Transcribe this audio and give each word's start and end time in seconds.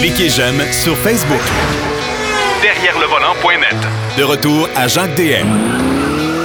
Cliquez 0.00 0.28
j'aime 0.28 0.60
sur 0.72 0.96
Facebook. 0.98 1.40
Derrière 2.62 2.98
le 2.98 3.06
volant.net. 3.06 3.76
De 4.18 4.22
retour 4.22 4.68
à 4.76 4.88
Jacques 4.88 5.14
DM. 5.16 5.46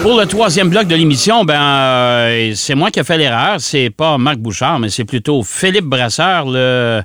Pour 0.02 0.20
le 0.20 0.25
troisième 0.25 0.69
bloc 0.69 0.87
de 0.87 0.95
l'émission, 0.95 1.43
ben 1.43 1.61
euh, 1.61 2.53
c'est 2.55 2.75
moi 2.75 2.89
qui 2.89 3.00
ai 3.00 3.03
fait 3.03 3.17
l'erreur. 3.17 3.59
C'est 3.59 3.89
pas 3.89 4.17
Marc 4.17 4.37
Bouchard, 4.37 4.79
mais 4.79 4.89
c'est 4.89 5.03
plutôt 5.03 5.43
Philippe 5.43 5.85
Brasseur, 5.85 6.45
le 6.45 7.01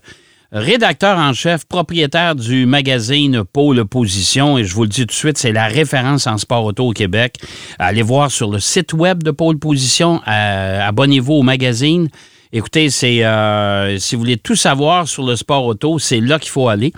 rédacteur 0.53 1.19
en 1.19 1.33
chef, 1.33 1.65
propriétaire 1.65 2.37
du 2.37 2.67
magazine 2.67 3.43
Pôle 3.43 3.85
Position. 3.85 4.57
Et 4.59 4.65
je 4.65 4.75
vous 4.75 4.83
le 4.83 4.89
dis 4.89 5.01
tout 5.01 5.07
de 5.07 5.13
suite, 5.13 5.39
c'est 5.39 5.53
la 5.53 5.67
référence 5.67 6.29
en 6.29 6.39
sport 6.39 6.65
auto 6.65 6.89
au 6.89 6.93
Québec. 6.93 7.39
Allez 7.81 8.03
voir 8.03 8.31
sur 8.31 8.51
le 8.51 8.61
site 8.61 8.93
web 8.93 9.25
de 9.25 9.33
Pôle 9.33 9.59
Position. 9.59 10.21
Euh, 10.29 10.89
abonnez-vous 10.89 11.35
au 11.35 11.43
magazine. 11.43 12.09
Écoutez, 12.57 12.89
c'est 12.89 13.25
euh, 13.25 13.99
si 13.99 14.15
vous 14.15 14.21
voulez 14.21 14.37
tout 14.37 14.55
savoir 14.55 15.09
sur 15.09 15.27
le 15.27 15.35
sport 15.35 15.67
auto, 15.67 15.99
c'est 15.99 16.21
là 16.21 16.39
qu'il 16.39 16.53
faut 16.53 16.69
aller. 16.69 16.93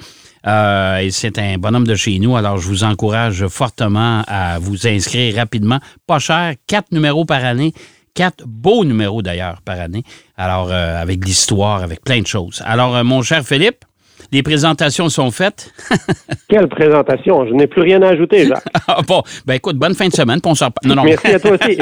Euh, 0.46 0.98
et 0.98 1.10
c'est 1.10 1.38
un 1.38 1.56
bonhomme 1.56 1.86
de 1.86 1.94
chez 1.94 2.18
nous, 2.18 2.36
alors 2.36 2.58
je 2.58 2.68
vous 2.68 2.84
encourage 2.84 3.46
fortement 3.46 4.22
à 4.28 4.58
vous 4.58 4.86
inscrire 4.86 5.34
rapidement. 5.36 5.80
Pas 6.06 6.18
cher, 6.18 6.56
quatre 6.66 6.92
numéros 6.92 7.24
par 7.24 7.42
année. 7.42 7.72
Quatre 8.12 8.44
beaux 8.46 8.84
numéros 8.84 9.22
d'ailleurs 9.22 9.62
par 9.62 9.80
année. 9.80 10.02
Alors, 10.36 10.68
euh, 10.70 11.00
avec 11.00 11.24
l'histoire, 11.24 11.82
avec 11.82 12.02
plein 12.02 12.20
de 12.20 12.26
choses. 12.26 12.62
Alors, 12.66 13.02
mon 13.02 13.22
cher 13.22 13.42
Philippe, 13.42 13.86
les 14.32 14.42
présentations 14.42 15.08
sont 15.08 15.30
faites. 15.30 15.72
Quelle 16.48 16.68
présentation? 16.68 17.46
Je 17.46 17.52
n'ai 17.52 17.66
plus 17.66 17.82
rien 17.82 18.02
à 18.02 18.08
ajouter, 18.08 18.46
Jacques. 18.46 18.64
ah, 18.88 19.00
bon, 19.06 19.22
ben 19.44 19.54
écoute, 19.54 19.76
bonne 19.76 19.94
fin 19.94 20.08
de 20.08 20.12
semaine. 20.12 20.40
On 20.44 20.54
non, 20.84 20.94
non. 20.94 21.04
Merci 21.04 21.26
à 21.26 21.40
toi 21.40 21.52
aussi. 21.52 21.78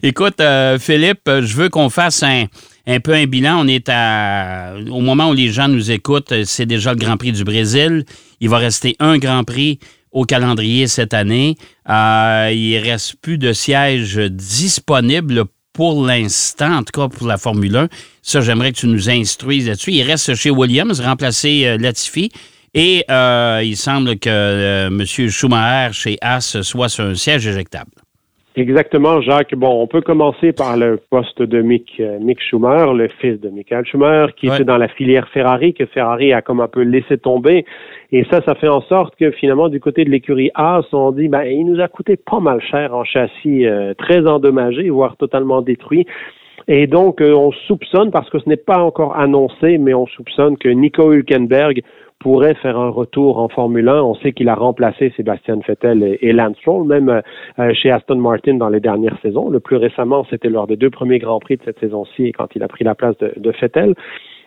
écoute, 0.02 0.40
euh, 0.40 0.78
Philippe, 0.78 1.26
je 1.26 1.56
veux 1.56 1.68
qu'on 1.68 1.90
fasse 1.90 2.22
un, 2.22 2.44
un, 2.86 3.00
peu 3.00 3.12
un 3.12 3.26
bilan. 3.26 3.60
On 3.64 3.68
est 3.68 3.88
à, 3.88 4.74
au 4.90 5.00
moment 5.00 5.30
où 5.30 5.34
les 5.34 5.48
gens 5.48 5.68
nous 5.68 5.90
écoutent, 5.90 6.44
c'est 6.44 6.66
déjà 6.66 6.92
le 6.92 6.98
Grand 6.98 7.16
Prix 7.16 7.32
du 7.32 7.44
Brésil. 7.44 8.04
Il 8.40 8.48
va 8.48 8.58
rester 8.58 8.96
un 8.98 9.18
Grand 9.18 9.44
Prix 9.44 9.78
au 10.12 10.24
calendrier 10.24 10.86
cette 10.86 11.14
année. 11.14 11.56
Euh, 11.88 12.50
il 12.52 12.78
reste 12.78 13.16
plus 13.20 13.38
de 13.38 13.52
sièges 13.52 14.16
disponibles 14.16 15.44
pour 15.78 16.04
l'instant, 16.04 16.78
en 16.78 16.82
tout 16.82 16.90
cas 17.00 17.06
pour 17.06 17.28
la 17.28 17.38
Formule 17.38 17.76
1. 17.76 17.88
Ça, 18.20 18.40
j'aimerais 18.40 18.72
que 18.72 18.78
tu 18.78 18.88
nous 18.88 19.08
instruises 19.08 19.68
là-dessus. 19.68 19.92
Il 19.92 20.02
reste 20.02 20.34
chez 20.34 20.50
Williams, 20.50 21.00
remplacé 21.00 21.66
euh, 21.66 21.78
Latifi. 21.78 22.32
Et 22.74 23.04
euh, 23.08 23.62
il 23.64 23.76
semble 23.76 24.18
que 24.18 24.28
euh, 24.28 24.88
M. 24.88 25.06
Schumacher 25.06 25.92
chez 25.92 26.18
Haas 26.20 26.62
soit 26.62 26.88
sur 26.88 27.04
un 27.04 27.14
siège 27.14 27.46
éjectable. 27.46 27.92
Exactement, 28.58 29.20
Jacques. 29.20 29.54
Bon, 29.54 29.82
on 29.82 29.86
peut 29.86 30.00
commencer 30.00 30.52
par 30.52 30.76
le 30.76 30.98
poste 31.10 31.40
de 31.40 31.62
Mick, 31.62 32.02
Mick 32.20 32.40
Schumacher, 32.40 32.92
le 32.92 33.08
fils 33.20 33.40
de 33.40 33.48
Michael 33.48 33.86
Schumacher, 33.86 34.32
qui 34.36 34.48
était 34.48 34.64
dans 34.64 34.78
la 34.78 34.88
filière 34.88 35.28
Ferrari, 35.28 35.74
que 35.74 35.86
Ferrari 35.86 36.32
a 36.32 36.42
comme 36.42 36.60
un 36.60 36.68
peu 36.68 36.82
laissé 36.82 37.18
tomber. 37.18 37.64
Et 38.10 38.24
ça, 38.24 38.42
ça 38.42 38.54
fait 38.56 38.68
en 38.68 38.80
sorte 38.82 39.14
que 39.16 39.30
finalement, 39.30 39.68
du 39.68 39.80
côté 39.80 40.04
de 40.04 40.10
l'écurie 40.10 40.50
Haas, 40.54 40.86
on 40.92 41.12
dit, 41.12 41.28
ben, 41.28 41.44
il 41.44 41.64
nous 41.64 41.80
a 41.80 41.88
coûté 41.88 42.16
pas 42.16 42.40
mal 42.40 42.60
cher 42.60 42.94
en 42.94 43.04
châssis, 43.04 43.64
très 43.96 44.26
endommagé, 44.26 44.90
voire 44.90 45.16
totalement 45.16 45.62
détruit. 45.62 46.06
Et 46.70 46.86
donc, 46.86 47.22
euh, 47.22 47.32
on 47.32 47.50
soupçonne, 47.66 48.10
parce 48.10 48.28
que 48.28 48.38
ce 48.38 48.48
n'est 48.48 48.56
pas 48.56 48.78
encore 48.82 49.16
annoncé, 49.16 49.78
mais 49.78 49.94
on 49.94 50.06
soupçonne 50.06 50.58
que 50.58 50.68
Nico 50.68 51.12
Hülkenberg 51.12 51.82
pourrait 52.20 52.54
faire 52.54 52.78
un 52.78 52.88
retour 52.88 53.38
en 53.38 53.48
Formule 53.48 53.88
1. 53.88 54.02
On 54.02 54.14
sait 54.16 54.32
qu'il 54.32 54.48
a 54.48 54.54
remplacé 54.54 55.12
Sébastien 55.16 55.58
Vettel 55.66 56.18
et, 56.20 56.32
Lance 56.32 56.56
Stroll, 56.58 56.86
même 56.86 57.22
euh, 57.58 57.72
chez 57.74 57.90
Aston 57.90 58.16
Martin 58.16 58.54
dans 58.54 58.68
les 58.68 58.80
dernières 58.80 59.18
saisons. 59.22 59.48
Le 59.48 59.60
plus 59.60 59.76
récemment, 59.76 60.26
c'était 60.28 60.48
lors 60.48 60.66
des 60.66 60.76
deux 60.76 60.90
premiers 60.90 61.18
Grands 61.18 61.40
Prix 61.40 61.56
de 61.56 61.62
cette 61.64 61.78
saison-ci, 61.78 62.32
quand 62.32 62.48
il 62.54 62.62
a 62.62 62.68
pris 62.68 62.84
la 62.84 62.94
place 62.94 63.16
de, 63.18 63.32
de 63.36 63.52
Vettel. 63.60 63.94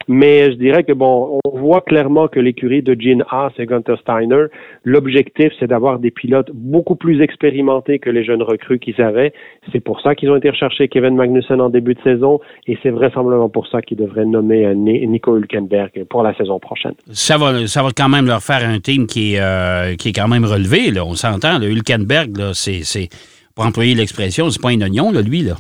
Mais 0.07 0.51
je 0.51 0.57
dirais 0.57 0.83
que 0.83 0.93
bon, 0.93 1.39
on 1.45 1.59
voit 1.59 1.81
clairement 1.81 2.27
que 2.27 2.39
l'écurie 2.39 2.81
de 2.81 2.99
Gene 2.99 3.23
Haas 3.29 3.51
et 3.57 3.65
Gunther 3.65 3.97
Steiner, 3.99 4.45
l'objectif, 4.83 5.51
c'est 5.59 5.67
d'avoir 5.67 5.99
des 5.99 6.11
pilotes 6.11 6.49
beaucoup 6.53 6.95
plus 6.95 7.21
expérimentés 7.21 7.99
que 7.99 8.09
les 8.09 8.23
jeunes 8.23 8.41
recrues 8.41 8.79
qu'ils 8.79 9.01
avaient. 9.01 9.33
C'est 9.71 9.79
pour 9.79 10.01
ça 10.01 10.15
qu'ils 10.15 10.29
ont 10.29 10.35
été 10.35 10.49
rechercher 10.49 10.87
Kevin 10.87 11.15
Magnussen 11.15 11.61
en 11.61 11.69
début 11.69 11.93
de 11.93 12.01
saison 12.01 12.39
et 12.67 12.77
c'est 12.83 12.89
vraisemblablement 12.89 13.49
pour 13.49 13.67
ça 13.67 13.81
qu'ils 13.81 13.97
devraient 13.97 14.25
nommer 14.25 14.65
euh, 14.65 14.73
Nico 14.73 15.37
Hülkenberg 15.37 16.05
pour 16.09 16.23
la 16.23 16.35
saison 16.35 16.59
prochaine. 16.59 16.93
Ça 17.11 17.37
va, 17.37 17.67
ça 17.67 17.83
va 17.83 17.89
quand 17.95 18.09
même 18.09 18.25
leur 18.25 18.41
faire 18.41 18.67
un 18.67 18.79
team 18.79 19.07
qui 19.07 19.35
est, 19.35 19.41
euh, 19.41 19.95
qui 19.95 20.09
est 20.09 20.13
quand 20.13 20.27
même 20.27 20.45
relevé. 20.45 20.91
Là. 20.91 21.05
On 21.05 21.15
s'entend, 21.15 21.59
le 21.59 21.67
Hülkenberg, 21.67 22.37
là, 22.37 22.51
c'est, 22.53 22.83
c'est, 22.83 23.09
pour 23.55 23.65
employer 23.65 23.95
l'expression, 23.95 24.49
c'est 24.49 24.61
pas 24.61 24.69
un 24.69 24.81
oignon, 24.81 25.11
là, 25.11 25.21
lui. 25.21 25.41
Là. 25.41 25.55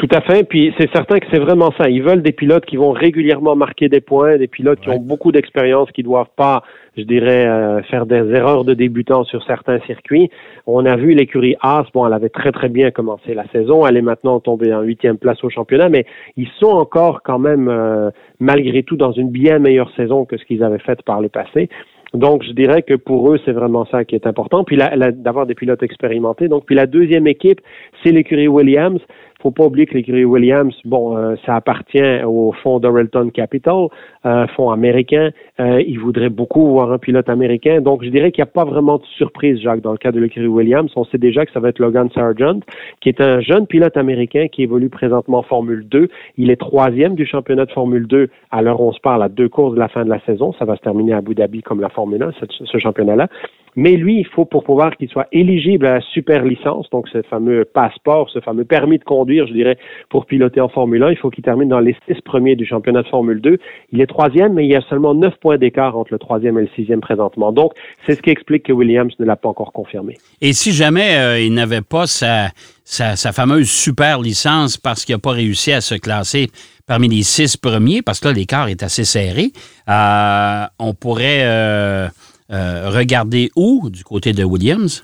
Tout 0.00 0.08
à 0.12 0.22
fait. 0.22 0.44
Puis 0.48 0.72
c'est 0.78 0.90
certain 0.94 1.18
que 1.18 1.26
c'est 1.30 1.38
vraiment 1.38 1.72
ça. 1.76 1.90
Ils 1.90 2.02
veulent 2.02 2.22
des 2.22 2.32
pilotes 2.32 2.64
qui 2.64 2.76
vont 2.76 2.90
régulièrement 2.90 3.54
marquer 3.54 3.90
des 3.90 4.00
points, 4.00 4.38
des 4.38 4.46
pilotes 4.46 4.80
qui 4.80 4.88
ont 4.88 4.98
beaucoup 4.98 5.30
d'expérience, 5.30 5.90
qui 5.90 6.02
doivent 6.02 6.32
pas, 6.36 6.62
je 6.96 7.02
dirais, 7.02 7.46
euh, 7.46 7.82
faire 7.82 8.06
des 8.06 8.24
erreurs 8.32 8.64
de 8.64 8.72
débutants 8.72 9.24
sur 9.24 9.44
certains 9.44 9.78
circuits. 9.80 10.30
On 10.66 10.86
a 10.86 10.96
vu 10.96 11.12
l'écurie 11.12 11.54
Haas. 11.60 11.84
Bon, 11.92 12.06
elle 12.06 12.14
avait 12.14 12.30
très 12.30 12.50
très 12.50 12.70
bien 12.70 12.90
commencé 12.90 13.34
la 13.34 13.46
saison. 13.48 13.86
Elle 13.86 13.98
est 13.98 14.02
maintenant 14.02 14.40
tombée 14.40 14.72
en 14.72 14.80
huitième 14.80 15.18
place 15.18 15.44
au 15.44 15.50
championnat, 15.50 15.90
mais 15.90 16.06
ils 16.38 16.48
sont 16.58 16.72
encore 16.72 17.20
quand 17.22 17.38
même, 17.38 17.68
euh, 17.68 18.08
malgré 18.38 18.82
tout, 18.82 18.96
dans 18.96 19.12
une 19.12 19.28
bien 19.28 19.58
meilleure 19.58 19.94
saison 19.96 20.24
que 20.24 20.38
ce 20.38 20.46
qu'ils 20.46 20.64
avaient 20.64 20.78
fait 20.78 21.02
par 21.02 21.20
le 21.20 21.28
passé. 21.28 21.68
Donc, 22.14 22.42
je 22.42 22.52
dirais 22.52 22.82
que 22.82 22.94
pour 22.94 23.30
eux, 23.30 23.38
c'est 23.44 23.52
vraiment 23.52 23.84
ça 23.86 24.04
qui 24.04 24.14
est 24.14 24.26
important. 24.26 24.64
Puis 24.64 24.76
d'avoir 24.76 25.46
des 25.46 25.54
pilotes 25.54 25.82
expérimentés. 25.82 26.48
Donc, 26.48 26.64
puis 26.64 26.74
la 26.74 26.86
deuxième 26.86 27.26
équipe, 27.26 27.60
c'est 28.02 28.10
l'écurie 28.10 28.48
Williams 28.48 29.00
faut 29.40 29.50
pas 29.50 29.64
oublier 29.64 29.86
que 29.86 29.94
l'écurie 29.94 30.24
Williams, 30.24 30.74
bon, 30.84 31.16
euh, 31.16 31.34
ça 31.46 31.56
appartient 31.56 32.22
au 32.24 32.52
fonds 32.62 32.78
d'Orelton 32.78 33.30
Capital, 33.30 33.86
euh, 34.26 34.46
fonds 34.48 34.70
américain. 34.70 35.30
Euh, 35.58 35.82
ils 35.86 35.98
voudraient 35.98 36.28
beaucoup 36.28 36.68
voir 36.68 36.92
un 36.92 36.98
pilote 36.98 37.28
américain. 37.28 37.80
Donc, 37.80 38.04
je 38.04 38.10
dirais 38.10 38.32
qu'il 38.32 38.42
n'y 38.42 38.48
a 38.48 38.52
pas 38.52 38.64
vraiment 38.64 38.98
de 38.98 39.04
surprise, 39.16 39.60
Jacques, 39.60 39.80
dans 39.80 39.92
le 39.92 39.98
cas 39.98 40.12
de 40.12 40.20
l'écurie 40.20 40.46
Williams. 40.46 40.90
On 40.96 41.04
sait 41.04 41.18
déjà 41.18 41.46
que 41.46 41.52
ça 41.52 41.60
va 41.60 41.70
être 41.70 41.78
Logan 41.78 42.08
Sargent, 42.14 42.60
qui 43.00 43.08
est 43.08 43.20
un 43.20 43.40
jeune 43.40 43.66
pilote 43.66 43.96
américain 43.96 44.48
qui 44.48 44.62
évolue 44.62 44.90
présentement 44.90 45.38
en 45.38 45.42
Formule 45.42 45.86
2. 45.88 46.08
Il 46.36 46.50
est 46.50 46.60
troisième 46.60 47.14
du 47.14 47.26
championnat 47.26 47.64
de 47.64 47.72
Formule 47.72 48.06
2 48.06 48.28
à 48.50 48.62
l'heure 48.62 48.80
où 48.80 48.88
on 48.88 48.92
se 48.92 49.00
parle 49.00 49.22
à 49.22 49.28
deux 49.28 49.48
courses 49.48 49.74
de 49.74 49.80
la 49.80 49.88
fin 49.88 50.04
de 50.04 50.10
la 50.10 50.20
saison. 50.20 50.52
Ça 50.58 50.64
va 50.64 50.76
se 50.76 50.82
terminer 50.82 51.14
à 51.14 51.18
Abu 51.18 51.34
Dhabi 51.34 51.62
comme 51.62 51.80
la 51.80 51.88
Formule 51.88 52.22
1, 52.22 52.32
ce 52.64 52.78
championnat-là. 52.78 53.28
Mais 53.76 53.92
lui, 53.96 54.18
il 54.18 54.26
faut 54.26 54.44
pour 54.44 54.64
pouvoir 54.64 54.96
qu'il 54.96 55.08
soit 55.08 55.28
éligible 55.32 55.86
à 55.86 55.94
la 55.94 56.00
super 56.00 56.44
licence, 56.44 56.88
donc 56.90 57.08
ce 57.08 57.22
fameux 57.22 57.64
passeport, 57.64 58.28
ce 58.30 58.40
fameux 58.40 58.64
permis 58.64 58.98
de 58.98 59.04
conduire, 59.04 59.46
je 59.46 59.52
dirais, 59.52 59.78
pour 60.08 60.26
piloter 60.26 60.60
en 60.60 60.68
Formule 60.68 61.02
1, 61.02 61.10
il 61.10 61.16
faut 61.16 61.30
qu'il 61.30 61.44
termine 61.44 61.68
dans 61.68 61.80
les 61.80 61.96
six 62.06 62.20
premiers 62.22 62.56
du 62.56 62.66
championnat 62.66 63.02
de 63.02 63.08
Formule 63.08 63.40
2. 63.40 63.58
Il 63.92 64.00
est 64.00 64.06
troisième, 64.06 64.54
mais 64.54 64.64
il 64.64 64.70
y 64.70 64.76
a 64.76 64.82
seulement 64.88 65.14
neuf 65.14 65.34
points 65.40 65.58
d'écart 65.58 65.96
entre 65.96 66.12
le 66.12 66.18
troisième 66.18 66.58
et 66.58 66.62
le 66.62 66.68
sixième 66.74 67.00
présentement. 67.00 67.52
Donc, 67.52 67.72
c'est 68.06 68.14
ce 68.14 68.22
qui 68.22 68.30
explique 68.30 68.64
que 68.64 68.72
Williams 68.72 69.12
ne 69.18 69.24
l'a 69.24 69.36
pas 69.36 69.48
encore 69.48 69.72
confirmé. 69.72 70.16
Et 70.40 70.52
si 70.52 70.72
jamais 70.72 71.16
euh, 71.18 71.40
il 71.40 71.54
n'avait 71.54 71.82
pas 71.82 72.06
sa, 72.06 72.48
sa, 72.84 73.32
fameuse 73.32 73.70
super 73.70 74.20
licence 74.20 74.76
parce 74.76 75.04
qu'il 75.04 75.14
n'a 75.14 75.20
pas 75.20 75.32
réussi 75.32 75.72
à 75.72 75.80
se 75.80 75.94
classer 75.94 76.48
parmi 76.86 77.08
les 77.08 77.22
six 77.22 77.56
premiers, 77.56 78.02
parce 78.02 78.18
que 78.18 78.28
là, 78.28 78.34
l'écart 78.34 78.68
est 78.68 78.82
assez 78.82 79.04
serré, 79.04 79.52
euh, 79.88 80.64
on 80.78 80.94
pourrait... 80.94 81.42
Euh, 81.42 82.08
euh, 82.52 82.90
regardez 82.90 83.50
où 83.56 83.90
du 83.90 84.04
côté 84.04 84.32
de 84.32 84.44
Williams? 84.44 85.02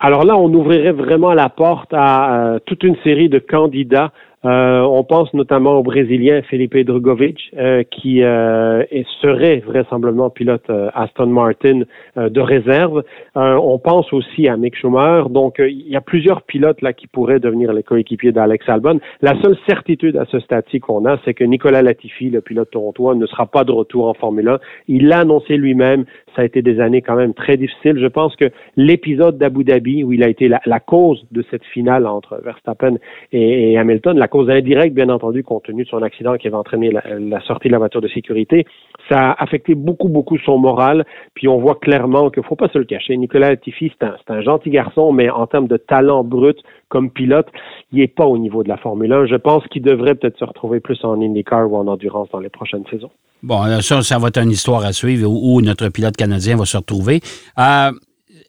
Alors 0.00 0.24
là, 0.24 0.36
on 0.36 0.52
ouvrirait 0.52 0.92
vraiment 0.92 1.32
la 1.32 1.48
porte 1.48 1.92
à 1.92 2.34
euh, 2.34 2.58
toute 2.66 2.82
une 2.82 2.96
série 3.04 3.28
de 3.28 3.38
candidats 3.38 4.12
euh, 4.44 4.80
on 4.80 5.04
pense 5.04 5.32
notamment 5.34 5.78
au 5.78 5.82
Brésilien 5.82 6.42
Felipe 6.42 6.76
Drugovic, 6.76 7.50
euh, 7.56 7.84
qui 7.84 8.22
euh, 8.22 8.82
serait 9.20 9.62
vraisemblablement 9.66 10.30
pilote 10.30 10.68
Aston 10.94 11.26
Martin 11.26 11.82
de 12.16 12.40
réserve. 12.40 13.02
on 13.34 13.78
pense 13.78 14.12
aussi 14.12 14.48
à 14.48 14.56
Mick 14.56 14.76
Schumacher. 14.76 15.28
Donc, 15.30 15.56
il 15.58 15.88
y 15.88 15.96
a 15.96 16.00
plusieurs 16.00 16.42
pilotes 16.42 16.82
là 16.82 16.92
qui 16.92 17.06
pourraient 17.06 17.40
devenir 17.40 17.72
les 17.72 17.82
coéquipiers 17.82 18.32
d'Alex 18.32 18.68
Albon. 18.68 19.00
La 19.20 19.40
seule 19.42 19.56
certitude 19.68 20.16
à 20.16 20.24
ce 20.26 20.40
stade 20.40 20.62
qu'on 20.80 21.04
a, 21.06 21.18
c'est 21.24 21.34
que 21.34 21.44
Nicolas 21.44 21.82
Latifi, 21.82 22.30
le 22.30 22.40
pilote 22.40 22.70
torontois, 22.70 23.14
ne 23.14 23.26
sera 23.26 23.46
pas 23.46 23.64
de 23.64 23.72
retour 23.72 24.06
en 24.08 24.14
Formule 24.14 24.48
1. 24.48 24.58
Il 24.88 25.08
l'a 25.08 25.20
annoncé 25.20 25.56
lui-même. 25.56 26.04
Ça 26.34 26.42
a 26.42 26.44
été 26.44 26.62
des 26.62 26.80
années 26.80 27.02
quand 27.02 27.16
même 27.16 27.34
très 27.34 27.56
difficiles. 27.56 27.98
Je 27.98 28.06
pense 28.06 28.34
que 28.36 28.46
l'épisode 28.76 29.38
d'Abu 29.38 29.64
Dhabi, 29.64 30.04
où 30.04 30.12
il 30.12 30.22
a 30.22 30.28
été 30.28 30.48
la, 30.48 30.80
cause 30.80 31.24
de 31.30 31.44
cette 31.50 31.64
finale 31.64 32.06
entre 32.06 32.40
Verstappen 32.42 32.96
et, 33.32 33.76
Hamilton, 33.78 34.18
cause 34.32 34.48
indirecte, 34.48 34.94
bien 34.94 35.10
entendu, 35.10 35.44
compte 35.44 35.64
tenu 35.64 35.84
de 35.84 35.88
son 35.90 36.00
accident 36.00 36.38
qui 36.38 36.46
avait 36.48 36.56
entraîné 36.56 36.90
la, 36.90 37.40
sortie 37.42 37.68
de 37.68 37.72
la 37.72 37.78
voiture 37.78 38.00
de 38.00 38.08
sécurité. 38.08 38.64
Ça 39.10 39.32
a 39.32 39.42
affecté 39.42 39.74
beaucoup, 39.74 40.08
beaucoup 40.08 40.38
son 40.38 40.56
moral. 40.56 41.04
Puis 41.34 41.48
on 41.48 41.58
voit 41.58 41.74
clairement 41.74 42.30
qu'il 42.30 42.42
ne 42.42 42.46
faut 42.46 42.56
pas 42.56 42.68
se 42.68 42.78
le 42.78 42.86
cacher. 42.86 43.14
Nicolas 43.18 43.50
Latifi, 43.50 43.92
c'est 43.92 44.06
un, 44.06 44.16
un, 44.28 44.40
gentil 44.40 44.70
garçon, 44.70 45.12
mais 45.12 45.28
en 45.28 45.46
termes 45.46 45.68
de 45.68 45.76
talent 45.76 46.24
brut 46.24 46.56
comme 46.88 47.10
pilote, 47.10 47.48
il 47.92 47.98
n'est 47.98 48.08
pas 48.08 48.24
au 48.24 48.38
niveau 48.38 48.62
de 48.62 48.70
la 48.70 48.78
Formule 48.78 49.12
1. 49.12 49.26
Je 49.26 49.36
pense 49.36 49.66
qu'il 49.66 49.82
devrait 49.82 50.14
peut-être 50.14 50.38
se 50.38 50.46
retrouver 50.46 50.80
plus 50.80 50.98
en 51.04 51.20
IndyCar 51.20 51.70
ou 51.70 51.76
en 51.76 51.86
endurance 51.86 52.30
dans 52.32 52.40
les 52.40 52.48
prochaines 52.48 52.84
saisons. 52.90 53.10
Bon, 53.42 53.62
ça, 53.82 54.00
ça 54.00 54.18
va 54.18 54.28
être 54.28 54.40
une 54.40 54.50
histoire 54.50 54.82
à 54.82 54.94
suivre 54.94 55.28
où, 55.28 55.60
notre 55.60 55.90
pilote 55.90 56.16
canadien 56.16 56.56
va 56.56 56.64
se 56.64 56.78
retrouver. 56.78 57.20
Euh, 57.58 57.90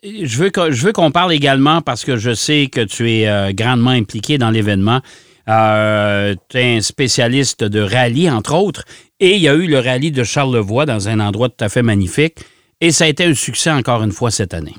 je 0.02 0.38
veux, 0.42 0.52
je 0.72 0.86
veux 0.86 0.94
qu'on 0.94 1.12
parle 1.12 1.34
également 1.34 1.82
parce 1.82 2.06
que 2.06 2.16
je 2.16 2.34
sais 2.34 2.68
que 2.68 2.82
tu 2.86 3.12
es 3.12 3.28
euh, 3.28 3.52
grandement 3.54 3.90
impliqué 3.90 4.38
dans 4.38 4.50
l'événement 4.50 5.02
Euh, 5.50 6.36
un 6.54 6.82
spécialiste 6.82 7.64
de 7.64 7.82
rallye, 7.82 8.30
entre 8.30 8.56
autres. 8.56 8.86
Et 9.20 9.36
il 9.36 9.42
y 9.42 9.50
a 9.50 9.54
eu 9.54 9.68
le 9.68 9.80
rallye 9.80 10.12
de 10.12 10.24
Charlevoix 10.24 10.86
dans 10.86 11.10
un 11.10 11.20
endroit 11.20 11.50
tout 11.50 11.64
à 11.64 11.70
fait 11.70 11.84
magnifique. 11.84 12.38
Et 12.82 12.92
ça 12.92 13.06
a 13.06 13.08
été 13.08 13.26
un 13.26 13.34
succès 13.34 13.72
encore 13.72 14.04
une 14.04 14.12
fois 14.12 14.32
cette 14.32 14.54
année. 14.54 14.76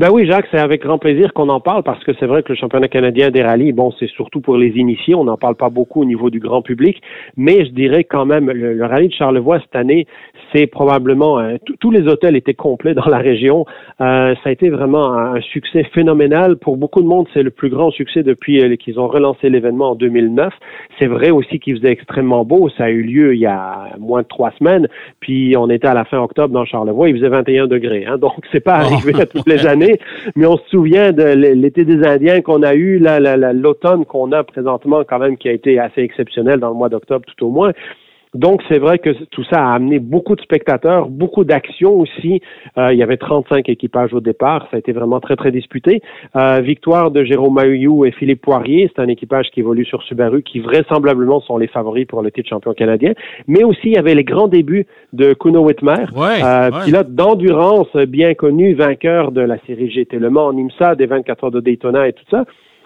Ben 0.00 0.08
oui, 0.10 0.24
Jacques, 0.26 0.46
c'est 0.50 0.58
avec 0.58 0.80
grand 0.80 0.96
plaisir 0.96 1.34
qu'on 1.34 1.50
en 1.50 1.60
parle 1.60 1.82
parce 1.82 2.02
que 2.04 2.12
c'est 2.18 2.24
vrai 2.24 2.42
que 2.42 2.48
le 2.48 2.54
championnat 2.54 2.88
canadien 2.88 3.30
des 3.30 3.42
rallyes, 3.42 3.72
bon, 3.72 3.92
c'est 4.00 4.08
surtout 4.08 4.40
pour 4.40 4.56
les 4.56 4.68
initiés. 4.68 5.14
On 5.14 5.24
n'en 5.24 5.36
parle 5.36 5.56
pas 5.56 5.68
beaucoup 5.68 6.00
au 6.00 6.04
niveau 6.06 6.30
du 6.30 6.40
grand 6.40 6.62
public, 6.62 7.02
mais 7.36 7.66
je 7.66 7.70
dirais 7.72 8.04
quand 8.04 8.24
même 8.24 8.48
le, 8.48 8.82
rallye 8.82 9.08
de 9.08 9.12
Charlevoix 9.12 9.60
cette 9.60 9.76
année, 9.76 10.06
c'est 10.54 10.66
probablement 10.66 11.38
euh, 11.38 11.58
tous 11.80 11.90
les 11.90 12.08
hôtels 12.08 12.34
étaient 12.34 12.54
complets 12.54 12.94
dans 12.94 13.04
la 13.04 13.18
région. 13.18 13.66
Euh, 14.00 14.34
ça 14.42 14.48
a 14.48 14.52
été 14.52 14.70
vraiment 14.70 15.12
un, 15.12 15.38
succès 15.42 15.84
phénoménal 15.92 16.56
pour 16.56 16.78
beaucoup 16.78 17.02
de 17.02 17.06
monde. 17.06 17.26
C'est 17.34 17.42
le 17.42 17.50
plus 17.50 17.68
grand 17.68 17.90
succès 17.90 18.22
depuis 18.22 18.62
euh, 18.62 18.76
qu'ils 18.76 18.98
ont 18.98 19.06
relancé 19.06 19.50
l'événement 19.50 19.90
en 19.90 19.94
2009. 19.96 20.50
C'est 20.98 21.08
vrai 21.08 21.28
aussi 21.28 21.60
qu'il 21.60 21.76
faisait 21.76 21.92
extrêmement 21.92 22.46
beau. 22.46 22.70
Ça 22.78 22.84
a 22.84 22.88
eu 22.88 23.02
lieu 23.02 23.34
il 23.34 23.40
y 23.40 23.46
a 23.46 23.90
moins 23.98 24.22
de 24.22 24.28
trois 24.28 24.52
semaines. 24.52 24.88
Puis 25.20 25.58
on 25.58 25.68
était 25.68 25.88
à 25.88 25.94
la 25.94 26.06
fin 26.06 26.20
octobre 26.20 26.54
dans 26.54 26.64
Charlevoix. 26.64 27.10
Il 27.10 27.16
faisait 27.16 27.28
21 27.28 27.66
degrés. 27.66 28.06
Hein, 28.06 28.16
donc 28.16 28.32
c'est 28.50 28.64
pas 28.64 28.76
arrivé 28.76 29.12
à 29.20 29.26
toutes 29.26 29.46
les 29.46 29.66
années 29.66 29.89
mais 30.36 30.46
on 30.46 30.56
se 30.56 30.68
souvient 30.68 31.12
de 31.12 31.22
l'été 31.22 31.84
des 31.84 32.04
Indiens 32.06 32.40
qu'on 32.40 32.62
a 32.62 32.74
eu, 32.74 32.98
l'automne 32.98 34.04
qu'on 34.04 34.32
a 34.32 34.44
présentement 34.44 35.02
quand 35.04 35.18
même, 35.18 35.36
qui 35.36 35.48
a 35.48 35.52
été 35.52 35.78
assez 35.78 36.02
exceptionnel 36.02 36.60
dans 36.60 36.68
le 36.68 36.74
mois 36.74 36.88
d'octobre 36.88 37.24
tout 37.26 37.46
au 37.46 37.50
moins. 37.50 37.72
Donc, 38.34 38.62
c'est 38.68 38.78
vrai 38.78 38.98
que 38.98 39.10
tout 39.30 39.42
ça 39.44 39.66
a 39.66 39.74
amené 39.74 39.98
beaucoup 39.98 40.36
de 40.36 40.40
spectateurs, 40.40 41.08
beaucoup 41.08 41.44
d'actions 41.44 41.94
aussi. 41.94 42.40
Euh, 42.78 42.92
il 42.92 42.98
y 42.98 43.02
avait 43.02 43.16
35 43.16 43.68
équipages 43.68 44.14
au 44.14 44.20
départ. 44.20 44.68
Ça 44.70 44.76
a 44.76 44.78
été 44.78 44.92
vraiment 44.92 45.18
très, 45.18 45.34
très 45.34 45.50
disputé. 45.50 46.00
Euh, 46.36 46.60
victoire 46.60 47.10
de 47.10 47.24
Jérôme 47.24 47.54
Mahuyou 47.54 48.04
et 48.04 48.12
Philippe 48.12 48.42
Poirier. 48.42 48.90
C'est 48.94 49.02
un 49.02 49.08
équipage 49.08 49.50
qui 49.50 49.60
évolue 49.60 49.84
sur 49.84 50.04
Subaru, 50.04 50.42
qui 50.42 50.60
vraisemblablement 50.60 51.40
sont 51.40 51.58
les 51.58 51.66
favoris 51.66 52.06
pour 52.06 52.22
le 52.22 52.30
titre 52.30 52.48
champion 52.48 52.72
canadien. 52.72 53.14
Mais 53.48 53.64
aussi, 53.64 53.80
il 53.86 53.92
y 53.94 53.98
avait 53.98 54.14
les 54.14 54.24
grands 54.24 54.48
débuts 54.48 54.86
de 55.12 55.32
Kuno 55.34 55.64
Whitmer, 55.64 56.06
euh, 56.16 56.70
pilote 56.84 57.12
d'endurance 57.12 57.94
bien 57.96 58.34
connu, 58.34 58.74
vainqueur 58.74 59.32
de 59.32 59.40
la 59.40 59.58
série 59.66 59.90
GT 59.90 60.20
Le 60.20 60.30
Mans 60.30 60.46
en 60.46 60.56
IMSA, 60.56 60.94
des 60.94 61.06
24 61.06 61.44
heures 61.44 61.50
de 61.50 61.60
Daytona 61.60 62.06
et 62.06 62.12
tout 62.12 62.24
ça. 62.30 62.44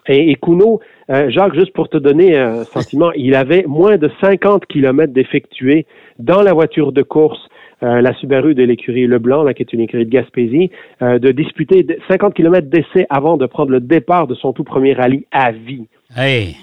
Et, 0.08 0.36
Kuno, 0.36 0.80
euh, 1.10 1.30
Jacques, 1.30 1.54
juste 1.54 1.72
pour 1.72 1.88
te 1.88 1.96
donner 1.96 2.36
un 2.36 2.64
sentiment, 2.64 3.12
il 3.12 3.34
avait 3.34 3.64
moins 3.66 3.96
de 3.96 4.10
50 4.20 4.66
kilomètres 4.66 5.12
d'effectués 5.12 5.86
dans 6.18 6.42
la 6.42 6.52
voiture 6.52 6.92
de 6.92 7.02
course, 7.02 7.40
euh, 7.82 8.00
la 8.00 8.14
Subaru 8.14 8.54
de 8.54 8.62
l'écurie 8.62 9.06
Leblanc, 9.06 9.42
là, 9.42 9.54
qui 9.54 9.62
est 9.62 9.72
une 9.72 9.80
écurie 9.80 10.04
de 10.04 10.10
Gaspésie, 10.10 10.70
euh, 11.02 11.18
de 11.18 11.32
disputer 11.32 11.86
50 12.08 12.34
kilomètres 12.34 12.68
d'essai 12.68 13.06
avant 13.08 13.36
de 13.36 13.46
prendre 13.46 13.70
le 13.70 13.80
départ 13.80 14.26
de 14.26 14.34
son 14.34 14.52
tout 14.52 14.64
premier 14.64 14.92
rallye 14.92 15.26
à 15.32 15.52
vie. 15.52 15.86
Hey. 16.16 16.56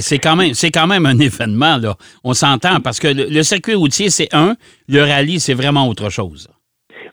c'est 0.00 0.18
quand 0.18 0.36
même 0.36 0.54
c'est 0.54 0.70
quand 0.70 0.86
même 0.86 1.04
un 1.04 1.18
événement 1.18 1.76
là. 1.76 1.96
On 2.22 2.32
s'entend 2.32 2.80
parce 2.82 3.00
que 3.00 3.08
le 3.08 3.42
circuit 3.42 3.74
routier 3.74 4.08
c'est 4.08 4.32
un, 4.32 4.54
le 4.88 5.02
rallye 5.02 5.40
c'est 5.40 5.52
vraiment 5.52 5.88
autre 5.88 6.10
chose. 6.10 6.48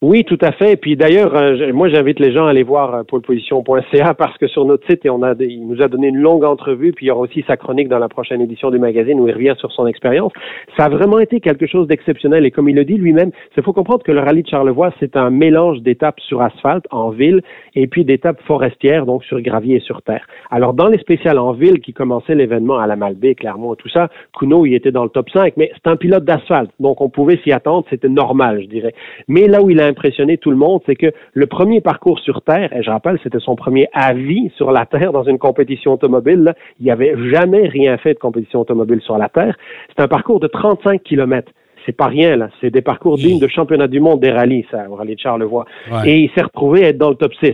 Oui, 0.04 0.24
tout 0.24 0.40
à 0.42 0.52
fait. 0.52 0.78
Puis 0.78 0.96
d'ailleurs, 0.96 1.36
euh, 1.36 1.72
moi, 1.74 1.88
j'invite 1.88 2.20
les 2.20 2.32
gens 2.34 2.48
à 2.48 2.50
aller 2.50 2.64
voir 2.64 2.96
euh, 2.96 3.04
poleposition.ca 3.04 4.16
parce 4.16 4.36
que 4.40 4.48
sur 4.48 4.66
notre 4.66 4.84
site, 4.88 5.08
on 5.08 5.22
a, 5.22 5.36
il 5.40 5.68
nous 5.68 5.80
a 5.84 5.88
donné 5.88 6.08
une 6.08 6.18
longue 6.18 6.44
entrevue. 6.44 6.92
Puis 6.92 7.06
il 7.06 7.10
y 7.10 7.12
aura 7.12 7.22
aussi 7.22 7.44
sa 7.46 7.56
chronique 7.56 7.88
dans 7.88 8.00
la 8.00 8.10
prochaine 8.10 8.42
édition 8.42 8.72
du 8.72 8.80
magazine 8.80 9.20
où 9.20 9.28
il 9.28 9.34
revient 9.34 9.54
sur 9.60 9.72
son 9.72 9.86
expérience. 9.86 10.32
Ça 10.76 10.86
a 10.86 10.90
vraiment 10.90 11.20
été 11.20 11.40
quelque 11.40 11.68
chose 11.68 11.86
d'exceptionnel. 11.86 12.48
Et 12.48 12.50
comme 12.50 12.68
il 12.68 12.76
le 12.76 12.84
dit 12.84 12.98
lui-même, 12.98 13.30
il 13.56 13.62
faut 13.62 13.74
comprendre 13.74 14.02
que 14.04 14.12
le 14.12 14.22
rallye 14.22 14.42
de 14.42 14.48
Charlevoix, 14.48 14.92
c'est 15.00 15.16
un 15.16 15.30
mélange 15.30 15.82
d'étapes 15.82 16.20
sur 16.22 16.42
asphalte, 16.42 16.88
en 16.90 17.12
ville, 17.12 17.44
et 17.76 17.86
puis 17.86 18.04
d'étapes 18.04 18.42
forestières, 18.48 19.06
donc 19.06 19.24
sur 19.24 19.40
gravier 19.40 19.76
et 19.76 19.82
sur 19.82 20.02
terre. 20.02 20.26
Alors, 20.50 20.74
dans 20.74 20.88
les 20.88 20.98
spéciales 20.98 21.38
en 21.38 21.52
ville 21.52 21.80
qui 21.80 21.94
commençaient 21.94 22.34
l'événement 22.34 22.80
à 22.80 22.88
la 22.88 22.96
Malbaie, 22.96 23.36
Clermont, 23.36 23.76
tout 23.76 23.90
ça, 23.90 24.10
Kuno, 24.36 24.66
il 24.66 24.74
était 24.74 24.92
dans 24.92 25.04
le 25.04 25.12
top 25.12 25.30
5, 25.30 25.58
mais 25.58 25.72
c'est 25.76 25.92
un 25.92 25.96
pilote 25.96 26.26
d'asphalte. 26.26 26.72
Donc, 26.80 27.02
on 27.02 27.10
pouvait 27.10 27.38
s'y 27.44 27.52
attendre. 27.52 27.86
C'était 27.92 28.10
normal, 28.10 28.64
je 28.64 28.68
dirais. 28.68 28.96
Mais 29.28 29.48
là 29.48 29.62
où 29.62 29.70
il 29.70 29.80
a 29.80 29.91
impressionné 29.92 30.38
tout 30.38 30.52
le 30.52 30.58
monde, 30.58 30.82
c'est 30.86 30.96
que 30.96 31.12
le 31.34 31.48
premier 31.48 31.82
parcours 31.82 32.20
sur 32.20 32.42
Terre, 32.42 32.76
et 32.76 32.84
je 32.84 32.90
rappelle, 32.90 33.20
c'était 33.24 33.40
son 33.40 33.56
premier 33.56 33.88
avis 33.94 34.52
sur 34.58 34.72
la 34.72 34.86
Terre 34.86 35.12
dans 35.12 35.24
une 35.24 35.38
compétition 35.38 35.94
automobile, 35.94 36.54
il 36.80 36.86
n'y 36.86 36.92
avait 36.92 37.16
jamais 37.30 37.68
rien 37.68 37.98
fait 37.98 38.14
de 38.14 38.20
compétition 38.20 38.62
automobile 38.62 39.02
sur 39.02 39.18
la 39.18 39.30
Terre. 39.30 39.56
C'est 39.90 40.02
un 40.02 40.08
parcours 40.08 40.40
de 40.40 40.48
35 40.48 41.04
kilomètres 41.04 41.52
c'est 41.86 41.98
pas 41.98 42.08
rien 42.08 42.36
là, 42.36 42.50
c'est 42.60 42.70
des 42.70 42.82
parcours 42.82 43.18
dignes 43.18 43.40
de 43.40 43.48
championnat 43.48 43.88
du 43.88 44.00
monde 44.00 44.20
des 44.20 44.32
rallyes, 44.32 44.66
ça, 44.70 44.90
au 44.90 44.96
rallye 44.96 45.16
de 45.16 45.20
Charlevoix. 45.20 45.66
Et 46.06 46.20
il 46.20 46.30
s'est 46.32 46.44
retrouvé 46.44 46.86
à 46.86 46.90
être 46.90 46.98
dans 46.98 47.10
le 47.10 47.16
top 47.16 47.34
6. 47.44 47.54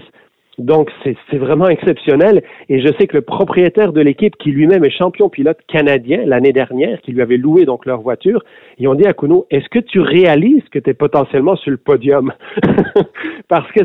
Donc, 0.58 0.90
c'est 1.04 1.38
vraiment 1.38 1.68
exceptionnel. 1.68 2.42
Et 2.68 2.82
je 2.82 2.88
sais 3.00 3.06
que 3.06 3.16
le 3.16 3.22
propriétaire 3.22 3.94
de 3.94 4.02
l'équipe, 4.02 4.36
qui 4.38 4.52
lui-même 4.52 4.84
est 4.84 4.90
champion 4.90 5.30
pilote 5.30 5.60
canadien 5.68 6.24
l'année 6.26 6.52
dernière, 6.52 7.00
qui 7.02 7.12
lui 7.12 7.22
avait 7.22 7.38
loué 7.38 7.66
donc 7.66 7.86
leur 7.86 8.02
voiture, 8.02 8.44
ils 8.80 8.88
ont 8.88 8.96
dit 8.96 9.06
à 9.06 9.14
Kuno, 9.14 9.46
est-ce 9.52 9.70
que 9.70 9.80
tu 9.80 10.00
réalises 10.00 10.64
que 10.72 10.80
tu 10.80 10.90
es 10.90 10.94
potentiellement 10.96 11.56
sur 11.58 11.70
le 11.70 11.78
podium? 11.78 12.34
Parce 13.48 13.72
que 13.72 13.82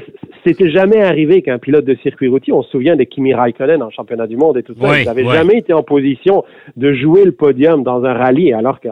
c'était 0.46 0.70
jamais 0.70 1.02
arrivé 1.02 1.42
qu'un 1.42 1.58
pilote 1.58 1.84
de 1.84 1.94
circuit 1.96 2.28
routier, 2.28 2.54
on 2.54 2.62
se 2.62 2.70
souvient 2.70 2.96
de 2.96 3.04
Kimi 3.04 3.34
Raikkonen 3.34 3.82
en 3.82 3.90
championnat 3.90 4.26
du 4.26 4.36
monde 4.36 4.56
et 4.56 4.62
tout 4.62 4.74
ça, 4.80 4.98
il 4.98 5.04
n'avait 5.04 5.26
jamais 5.26 5.58
été 5.58 5.74
en 5.74 5.82
position 5.82 6.44
de 6.76 6.94
jouer 6.94 7.24
le 7.24 7.32
podium 7.32 7.82
dans 7.82 8.02
un 8.04 8.14
rallye, 8.14 8.54
alors 8.54 8.80
que 8.80 8.88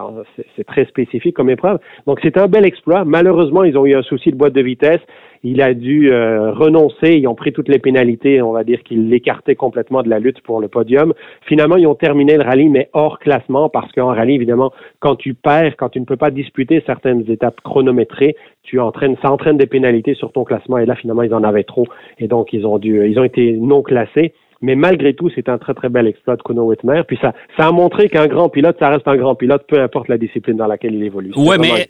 c'est 0.56 0.64
très 0.64 0.84
spécifique 0.84 1.34
comme 1.34 1.48
épreuve. 1.48 1.78
Donc, 2.06 2.18
c'est 2.22 2.36
un 2.36 2.46
bel 2.46 2.66
exploit. 2.66 3.04
Malheureusement, 3.06 3.64
ils 3.64 3.76
ont 3.78 3.86
eu 3.86 3.94
un 3.94 4.02
souci 4.02 4.30
de 4.30 4.36
boîte 4.36 4.52
de 4.52 4.60
vitesse 4.60 5.00
il 5.42 5.62
a 5.62 5.74
dû 5.74 6.12
euh, 6.12 6.52
renoncer. 6.52 7.16
Ils 7.16 7.26
ont 7.26 7.34
pris 7.34 7.52
toutes 7.52 7.68
les 7.68 7.78
pénalités. 7.78 8.42
On 8.42 8.52
va 8.52 8.64
dire 8.64 8.82
qu'ils 8.82 9.08
l'écartaient 9.08 9.54
complètement 9.54 10.02
de 10.02 10.08
la 10.08 10.18
lutte 10.18 10.40
pour 10.42 10.60
le 10.60 10.68
podium. 10.68 11.14
Finalement, 11.46 11.76
ils 11.76 11.86
ont 11.86 11.94
terminé 11.94 12.36
le 12.36 12.42
rallye, 12.42 12.68
mais 12.68 12.90
hors 12.92 13.18
classement, 13.18 13.68
parce 13.68 13.90
qu'en 13.92 14.08
rallye, 14.08 14.34
évidemment, 14.34 14.72
quand 14.98 15.16
tu 15.16 15.34
perds, 15.34 15.76
quand 15.76 15.88
tu 15.88 16.00
ne 16.00 16.04
peux 16.04 16.16
pas 16.16 16.30
disputer 16.30 16.82
certaines 16.86 17.30
étapes 17.30 17.60
chronométrées, 17.62 18.36
tu 18.62 18.78
entraînes, 18.80 19.16
ça 19.22 19.32
entraîne 19.32 19.56
des 19.56 19.66
pénalités 19.66 20.14
sur 20.14 20.32
ton 20.32 20.44
classement. 20.44 20.78
Et 20.78 20.86
là, 20.86 20.94
finalement, 20.94 21.22
ils 21.22 21.34
en 21.34 21.42
avaient 21.42 21.64
trop. 21.64 21.86
Et 22.18 22.28
donc, 22.28 22.52
ils 22.52 22.66
ont 22.66 22.78
dû, 22.78 23.08
ils 23.08 23.18
ont 23.18 23.24
été 23.24 23.52
non 23.52 23.82
classés. 23.82 24.32
Mais 24.62 24.74
malgré 24.74 25.14
tout, 25.14 25.30
c'est 25.34 25.48
un 25.48 25.58
très, 25.58 25.74
très 25.74 25.88
bel 25.88 26.06
exploit 26.06 26.36
de 26.36 26.42
Kuno 26.42 26.64
Whitmer. 26.64 27.02
Puis 27.06 27.18
ça, 27.20 27.32
ça 27.56 27.68
a 27.68 27.72
montré 27.72 28.08
qu'un 28.08 28.26
grand 28.26 28.48
pilote, 28.48 28.76
ça 28.78 28.90
reste 28.90 29.08
un 29.08 29.16
grand 29.16 29.34
pilote, 29.34 29.64
peu 29.66 29.80
importe 29.80 30.08
la 30.08 30.18
discipline 30.18 30.56
dans 30.56 30.66
laquelle 30.66 30.94
il 30.94 31.02
évolue. 31.02 31.32
Oui, 31.36 31.56
mais 31.58 31.88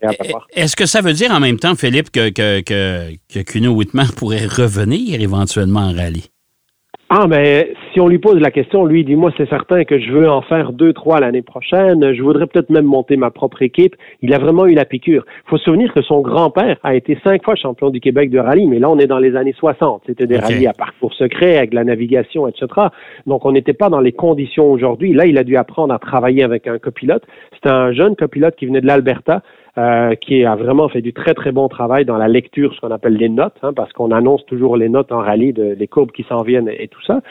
est-ce 0.54 0.76
que 0.76 0.86
ça 0.86 1.00
veut 1.00 1.12
dire 1.12 1.32
en 1.32 1.40
même 1.40 1.58
temps, 1.58 1.74
Philippe, 1.74 2.10
que, 2.10 2.30
que, 2.30 2.60
que, 2.60 3.10
que 3.32 3.40
Kuno 3.40 3.72
Whitmer 3.72 4.04
pourrait 4.16 4.46
revenir 4.46 5.20
éventuellement 5.20 5.80
en 5.80 5.92
rallye? 5.92 6.30
Ah, 7.12 7.26
mais 7.26 7.72
si 7.92 8.00
on 8.00 8.06
lui 8.06 8.20
pose 8.20 8.38
la 8.38 8.52
question, 8.52 8.84
lui, 8.84 9.04
dit 9.04 9.16
moi, 9.16 9.32
c'est 9.36 9.48
certain 9.48 9.82
que 9.82 9.98
je 9.98 10.12
veux 10.12 10.30
en 10.30 10.42
faire 10.42 10.72
deux, 10.72 10.92
trois 10.92 11.18
l'année 11.18 11.42
prochaine. 11.42 12.14
Je 12.14 12.22
voudrais 12.22 12.46
peut-être 12.46 12.70
même 12.70 12.84
monter 12.84 13.16
ma 13.16 13.32
propre 13.32 13.62
équipe. 13.62 13.96
Il 14.22 14.32
a 14.32 14.38
vraiment 14.38 14.64
eu 14.66 14.74
la 14.74 14.84
piqûre. 14.84 15.24
Il 15.26 15.50
faut 15.50 15.56
se 15.56 15.64
souvenir 15.64 15.92
que 15.92 16.02
son 16.02 16.20
grand-père 16.20 16.76
a 16.84 16.94
été 16.94 17.18
cinq 17.24 17.42
fois 17.44 17.56
champion 17.56 17.90
du 17.90 17.98
Québec 17.98 18.30
de 18.30 18.38
rallye, 18.38 18.68
mais 18.68 18.78
là, 18.78 18.88
on 18.88 18.98
est 19.00 19.08
dans 19.08 19.18
les 19.18 19.34
années 19.34 19.56
60. 19.58 20.02
C'était 20.06 20.28
des 20.28 20.38
rallyes 20.38 20.68
à 20.68 20.72
parcours 20.72 21.12
secret, 21.14 21.58
avec 21.58 21.74
la 21.74 21.82
navigation, 21.82 22.46
etc. 22.46 22.66
Donc, 23.26 23.44
on 23.44 23.50
n'était 23.50 23.72
pas 23.72 23.88
dans 23.88 23.98
les 23.98 24.12
conditions 24.12 24.70
aujourd'hui. 24.70 25.12
Là, 25.12 25.26
il 25.26 25.36
a 25.36 25.42
dû 25.42 25.56
apprendre 25.56 25.92
à 25.92 25.98
travailler 25.98 26.44
avec 26.44 26.68
un 26.68 26.78
copilote. 26.78 27.24
C'était 27.54 27.70
un 27.70 27.90
jeune 27.90 28.14
copilote 28.14 28.54
qui 28.54 28.66
venait 28.66 28.82
de 28.82 28.86
l'Alberta. 28.86 29.42
Euh, 29.80 30.14
qui 30.14 30.44
a 30.44 30.56
vraiment 30.56 30.90
fait 30.90 31.00
du 31.00 31.14
très 31.14 31.32
très 31.32 31.52
bon 31.52 31.68
travail 31.68 32.04
dans 32.04 32.18
la 32.18 32.28
lecture, 32.28 32.74
ce 32.74 32.80
qu'on 32.80 32.90
appelle 32.90 33.14
les 33.14 33.30
notes, 33.30 33.56
hein, 33.62 33.72
parce 33.72 33.90
qu'on 33.94 34.10
annonce 34.10 34.44
toujours 34.44 34.76
les 34.76 34.90
notes 34.90 35.10
en 35.10 35.20
rallye, 35.20 35.54
de, 35.54 35.74
les 35.78 35.88
courbes 35.88 36.10
qui 36.10 36.22
s'en 36.24 36.42
viennent 36.42 36.68
et 36.68 36.88
tout 36.88 37.00
ça. 37.02 37.22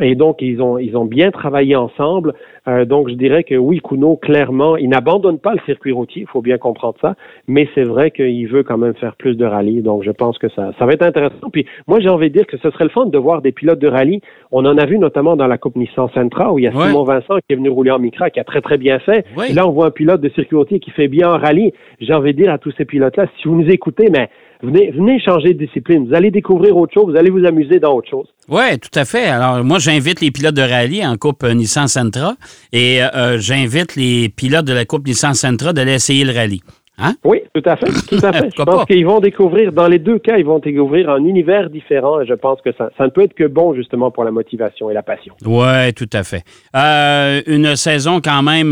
Et 0.00 0.14
donc, 0.14 0.42
ils 0.42 0.60
ont, 0.60 0.78
ils 0.78 0.96
ont 0.96 1.04
bien 1.04 1.30
travaillé 1.30 1.76
ensemble. 1.76 2.34
Euh, 2.66 2.84
donc, 2.84 3.08
je 3.08 3.14
dirais 3.14 3.44
que 3.44 3.54
oui, 3.54 3.80
Kuno, 3.80 4.16
clairement, 4.16 4.76
il 4.76 4.88
n'abandonne 4.88 5.38
pas 5.38 5.52
le 5.52 5.60
circuit 5.66 5.92
routier, 5.92 6.22
il 6.22 6.28
faut 6.28 6.42
bien 6.42 6.58
comprendre 6.58 6.96
ça, 7.00 7.14
mais 7.46 7.68
c'est 7.74 7.84
vrai 7.84 8.10
qu'il 8.10 8.48
veut 8.48 8.62
quand 8.62 8.78
même 8.78 8.94
faire 8.94 9.14
plus 9.16 9.36
de 9.36 9.44
rallye. 9.44 9.82
Donc, 9.82 10.02
je 10.02 10.10
pense 10.10 10.38
que 10.38 10.48
ça, 10.48 10.72
ça 10.78 10.86
va 10.86 10.92
être 10.92 11.02
intéressant. 11.02 11.50
Puis, 11.52 11.66
moi, 11.86 12.00
j'ai 12.00 12.08
envie 12.08 12.28
de 12.28 12.34
dire 12.34 12.46
que 12.46 12.56
ce 12.56 12.70
serait 12.70 12.84
le 12.84 12.90
fun 12.90 13.06
de 13.06 13.18
voir 13.18 13.42
des 13.42 13.52
pilotes 13.52 13.78
de 13.78 13.88
rallye. 13.88 14.20
On 14.50 14.64
en 14.64 14.78
a 14.78 14.86
vu 14.86 14.98
notamment 14.98 15.36
dans 15.36 15.46
la 15.46 15.58
Coupe 15.58 15.76
Nissan 15.76 16.08
Sentra, 16.14 16.52
où 16.52 16.58
il 16.58 16.64
y 16.64 16.68
a 16.68 16.72
Simon 16.72 17.04
Vincent 17.04 17.36
qui 17.46 17.52
est 17.52 17.56
venu 17.56 17.68
rouler 17.68 17.90
en 17.90 17.98
Micra, 17.98 18.30
qui 18.30 18.40
a 18.40 18.44
très, 18.44 18.60
très 18.60 18.78
bien 18.78 18.98
fait. 18.98 19.24
là, 19.52 19.68
on 19.68 19.72
voit 19.72 19.86
un 19.86 19.90
pilote 19.90 20.20
de 20.20 20.28
circuit 20.30 20.56
routier 20.56 20.80
qui 20.80 20.90
fait 20.90 21.08
bien 21.08 21.30
en 21.30 21.38
rallye. 21.38 21.72
J'ai 22.00 22.14
envie 22.14 22.32
de 22.32 22.42
dire 22.42 22.52
à 22.52 22.58
tous 22.58 22.72
ces 22.76 22.84
pilotes-là, 22.84 23.26
si 23.40 23.48
vous 23.48 23.60
nous 23.60 23.70
écoutez, 23.70 24.08
mais 24.10 24.28
Venez, 24.64 24.90
venez 24.92 25.20
changer 25.20 25.52
de 25.52 25.58
discipline. 25.58 26.06
Vous 26.08 26.14
allez 26.14 26.30
découvrir 26.30 26.76
autre 26.76 26.94
chose. 26.94 27.10
Vous 27.10 27.16
allez 27.16 27.30
vous 27.30 27.44
amuser 27.44 27.78
dans 27.80 27.94
autre 27.94 28.08
chose. 28.08 28.26
Oui, 28.48 28.78
tout 28.78 28.98
à 28.98 29.04
fait. 29.04 29.26
Alors, 29.26 29.62
moi, 29.62 29.78
j'invite 29.78 30.20
les 30.22 30.30
pilotes 30.30 30.54
de 30.54 30.62
rallye 30.62 31.06
en 31.06 31.16
Coupe 31.16 31.44
Nissan 31.44 31.86
Sentra 31.86 32.34
et 32.72 33.02
euh, 33.02 33.08
euh, 33.14 33.38
j'invite 33.38 33.94
les 33.96 34.30
pilotes 34.30 34.64
de 34.64 34.72
la 34.72 34.86
Coupe 34.86 35.06
Nissan 35.06 35.34
Sentra 35.34 35.74
d'aller 35.74 35.94
essayer 35.94 36.24
le 36.24 36.32
rallye. 36.32 36.62
Hein? 36.96 37.14
Oui, 37.24 37.40
tout 37.52 37.62
à 37.64 37.76
fait, 37.76 37.90
tout 38.08 38.24
à 38.24 38.32
fait. 38.32 38.50
je 38.56 38.62
pense 38.62 38.84
qu'ils 38.86 39.04
vont 39.04 39.18
découvrir, 39.18 39.72
dans 39.72 39.88
les 39.88 39.98
deux 39.98 40.18
cas, 40.18 40.38
ils 40.38 40.46
vont 40.46 40.60
découvrir 40.60 41.10
un 41.10 41.24
univers 41.24 41.68
différent 41.68 42.20
et 42.20 42.26
je 42.26 42.34
pense 42.34 42.60
que 42.62 42.70
ça, 42.78 42.90
ça 42.96 43.04
ne 43.04 43.10
peut 43.10 43.22
être 43.22 43.34
que 43.34 43.48
bon 43.48 43.74
justement 43.74 44.12
pour 44.12 44.22
la 44.22 44.30
motivation 44.30 44.88
et 44.90 44.94
la 44.94 45.02
passion. 45.02 45.34
Oui, 45.44 45.92
tout 45.94 46.08
à 46.12 46.22
fait. 46.22 46.44
Euh, 46.76 47.42
une 47.48 47.74
saison 47.74 48.20
quand 48.24 48.42
même 48.42 48.70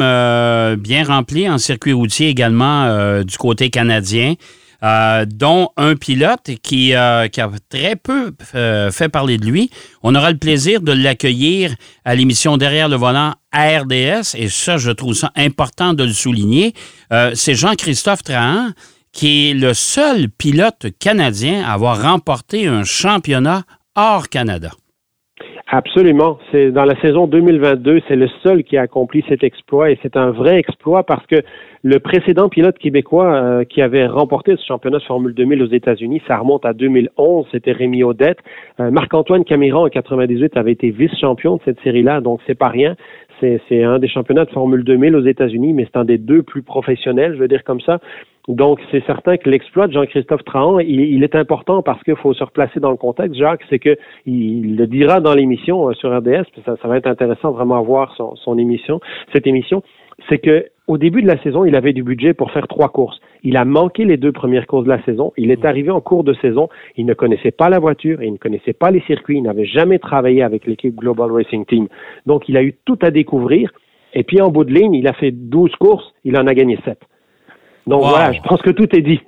bien 0.79 1.03
remplie 1.03 1.51
en 1.51 1.59
circuit 1.59 1.93
routier 1.93 2.29
également 2.29 3.23
du 3.25 3.37
côté 3.37 3.71
canadien. 3.71 4.35
Dont 4.83 5.69
un 5.77 5.95
pilote 5.95 6.51
qui, 6.63 6.93
qui, 6.93 6.95
a 6.95 7.51
très 7.69 7.97
peu 7.97 8.35
fait 8.91 9.09
parler 9.09 9.39
de 9.39 9.47
lui. 9.47 9.71
On 10.03 10.15
aura 10.15 10.31
le 10.31 10.39
plaisir 10.39 10.81
de 10.81 10.93
l'accueillir 10.93 11.75
à 12.05 12.15
l'émission 12.15 12.57
Derrière 12.57 12.89
le 12.89 12.97
volant 12.97 13.35
à 13.53 13.79
RDS, 13.79 14.35
et 14.35 14.49
ça, 14.49 14.79
je 14.79 14.91
trouve 14.91 15.15
ça 15.15 15.31
important 15.37 15.95
de 15.95 16.05
le 16.05 16.13
souligner. 16.13 16.75
C'est 17.35 17.55
Jean-Christophe 17.55 18.23
Trahan 18.23 18.71
qui 19.13 19.51
est 19.51 19.55
le 19.55 19.75
seul 19.75 20.29
pilote 20.31 20.87
canadien 20.99 21.63
à 21.65 21.75
avoir 21.75 22.03
remporté 22.03 22.67
un 22.67 22.83
championnat 22.83 23.63
hors 23.95 24.29
Canada. 24.29 24.73
Absolument. 25.69 26.39
C'est 26.51 26.71
dans 26.71 26.85
la 26.85 27.01
saison 27.01 27.27
2022, 27.27 28.03
c'est 28.07 28.17
le 28.17 28.29
seul 28.43 28.63
qui 28.63 28.77
a 28.77 28.83
accompli 28.83 29.25
cet 29.29 29.43
exploit 29.43 29.91
et 29.91 29.99
c'est 30.03 30.17
un 30.17 30.31
vrai 30.31 30.59
exploit 30.59 31.05
parce 31.05 31.27
que 31.27 31.43
le 31.83 31.99
précédent 31.99 32.49
pilote 32.49 32.79
québécois 32.79 33.35
euh, 33.35 33.65
qui 33.65 33.81
avait 33.81 34.07
remporté 34.07 34.55
ce 34.57 34.65
championnat 34.67 34.99
de 34.99 35.05
Formule 35.05 35.35
2000 35.35 35.63
aux 35.63 35.71
États-Unis, 35.73 36.23
ça 36.29 36.37
remonte 36.37 36.65
à 36.65 36.75
2011, 36.75 37.47
c'était 37.51 37.73
Rémi 37.73 38.05
Odette. 38.05 38.39
Euh, 38.81 38.91
Marc-Antoine 38.91 39.45
Camiran 39.45 39.87
en 39.87 39.89
98 39.89 40.57
avait 40.57 40.73
été 40.73 40.91
vice-champion 40.91 41.57
de 41.57 41.63
cette 41.65 41.81
série-là, 41.81 42.21
donc 42.21 42.41
c'est 42.47 42.59
pas 42.59 42.69
rien. 42.69 42.95
C'est 43.41 43.83
un 43.83 43.99
des 43.99 44.07
championnats 44.07 44.45
de 44.45 44.51
Formule 44.51 44.85
2000 44.85 45.17
aux 45.17 45.27
États-Unis, 45.27 45.73
mais 45.73 45.85
c'est 45.87 45.99
un 45.99 46.05
des 46.05 46.19
deux 46.19 46.45
plus 46.45 46.63
professionnels, 46.63 47.35
je 47.35 47.41
veux 47.41 47.49
dire 47.49 47.65
comme 47.65 47.81
ça. 47.81 47.99
Donc, 48.49 48.81
c'est 48.91 49.05
certain 49.07 49.37
que 49.37 49.49
l'exploit 49.49 49.87
de 49.87 49.93
Jean-Christophe 49.93 50.45
Trahan, 50.45 50.81
il, 50.81 51.23
est 51.23 51.37
important 51.37 51.83
parce 51.83 52.03
qu'il 52.03 52.17
faut 52.17 52.35
se 52.35 52.43
replacer 52.43 52.81
dans 52.81 52.91
le 52.91 52.97
contexte, 52.97 53.37
Jacques, 53.37 53.63
c'est 53.71 53.79
que 53.79 53.97
il 54.27 54.77
le 54.77 54.87
dira 54.89 55.21
dans 55.21 55.35
l'émission 55.35 55.89
euh, 55.89 55.95
sur 55.95 56.17
RDS, 56.17 56.45
ça, 56.65 56.77
ça 56.83 56.89
va 56.89 56.97
être 56.97 57.07
intéressant 57.07 57.53
vraiment 57.53 57.77
à 57.77 57.83
voir 57.83 58.15
son, 58.17 58.35
son 58.37 58.59
émission, 58.59 59.01
cette 59.33 59.47
émission, 59.47 59.83
c'est 60.29 60.39
que 60.39 60.67
au 60.89 60.99
début 60.99 61.23
de 61.23 61.29
la 61.29 61.41
saison, 61.43 61.65
il 61.65 61.77
avait 61.77 61.93
du 61.93 62.03
budget 62.03 62.35
pour 62.35 62.51
faire 62.51 62.67
trois 62.67 62.89
courses. 62.89 63.21
Il 63.45 63.57
a 63.57 63.65
manqué 63.65 64.05
les 64.05 64.17
deux 64.17 64.33
premières 64.33 64.67
courses 64.67 64.85
de 64.85 64.91
la 64.91 65.03
saison. 65.05 65.33
Il 65.37 65.51
est 65.51 65.65
arrivé 65.65 65.91
en 65.91 66.01
cours 66.01 66.25
de 66.25 66.35
saison. 66.35 66.69
Il 66.97 67.07
ne 67.07 67.15
connaissait 67.15 67.53
pas 67.53 67.69
la 67.69 67.79
voiture, 67.79 68.23
il 68.23 68.33
ne 68.33 68.37
connaissait 68.37 68.73
pas 68.73 68.91
les 68.91 69.01
circuits, 69.03 69.39
il 69.39 69.43
n'avait 69.43 69.65
jamais 69.65 69.99
travaillé 69.99 70.43
avec 70.43 70.67
l'équipe 70.67 70.95
Global 70.97 71.31
Racing 71.31 71.65
Team. 71.67 71.87
Donc, 72.27 72.49
il 72.49 72.57
a 72.57 72.63
eu 72.63 72.75
tout 72.85 72.99
à 73.01 73.11
découvrir. 73.11 73.71
Et 74.13 74.25
puis, 74.25 74.41
en 74.41 74.51
bout 74.51 74.65
de 74.65 74.75
ligne, 74.75 74.95
il 74.95 75.07
a 75.07 75.13
fait 75.13 75.31
12 75.31 75.75
courses, 75.77 76.13
il 76.25 76.37
en 76.37 76.47
a 76.47 76.55
gagné 76.55 76.79
7. 76.85 76.99
Donc 77.87 78.05
voilà, 78.05 78.33
je 78.33 78.41
pense 78.43 78.61
que 78.63 78.71
tout 78.71 78.89
est 78.95 79.03
dit. 79.03 79.21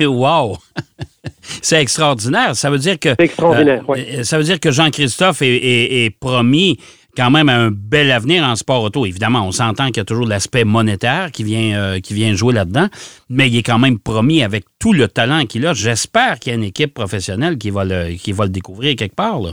wow! 0.04 0.56
C'est 1.62 1.80
extraordinaire. 1.80 2.54
Ça 2.56 2.70
veut 2.70 2.78
dire 2.78 2.98
que. 2.98 3.14
extraordinaire, 3.18 3.82
euh, 3.88 4.22
Ça 4.22 4.38
veut 4.38 4.44
dire 4.44 4.60
que 4.60 4.70
Jean-Christophe 4.70 5.42
est, 5.42 6.14
promis 6.18 6.78
quand 7.16 7.30
même 7.30 7.48
un 7.48 7.70
bel 7.72 8.10
avenir 8.12 8.44
en 8.44 8.54
sport 8.54 8.82
auto. 8.82 9.04
Évidemment, 9.04 9.44
on 9.44 9.52
s'entend 9.52 9.86
qu'il 9.86 9.98
y 9.98 10.00
a 10.00 10.04
toujours 10.04 10.26
l'aspect 10.26 10.64
monétaire 10.64 11.32
qui 11.32 11.42
vient, 11.42 11.76
euh, 11.76 12.00
qui 12.00 12.14
vient 12.14 12.34
jouer 12.34 12.54
là-dedans, 12.54 12.86
mais 13.28 13.48
il 13.48 13.56
est 13.56 13.62
quand 13.62 13.78
même 13.78 13.98
promis 13.98 14.42
avec 14.42 14.64
tout 14.78 14.92
le 14.92 15.08
talent 15.08 15.44
qu'il 15.46 15.66
a. 15.66 15.74
J'espère 15.74 16.38
qu'il 16.38 16.52
y 16.52 16.54
a 16.54 16.58
une 16.58 16.64
équipe 16.64 16.94
professionnelle 16.94 17.58
qui 17.58 17.70
va 17.70 17.84
le, 17.84 18.14
qui 18.14 18.32
va 18.32 18.44
le 18.44 18.50
découvrir 18.50 18.94
quelque 18.96 19.16
part. 19.16 19.40
Là. 19.40 19.50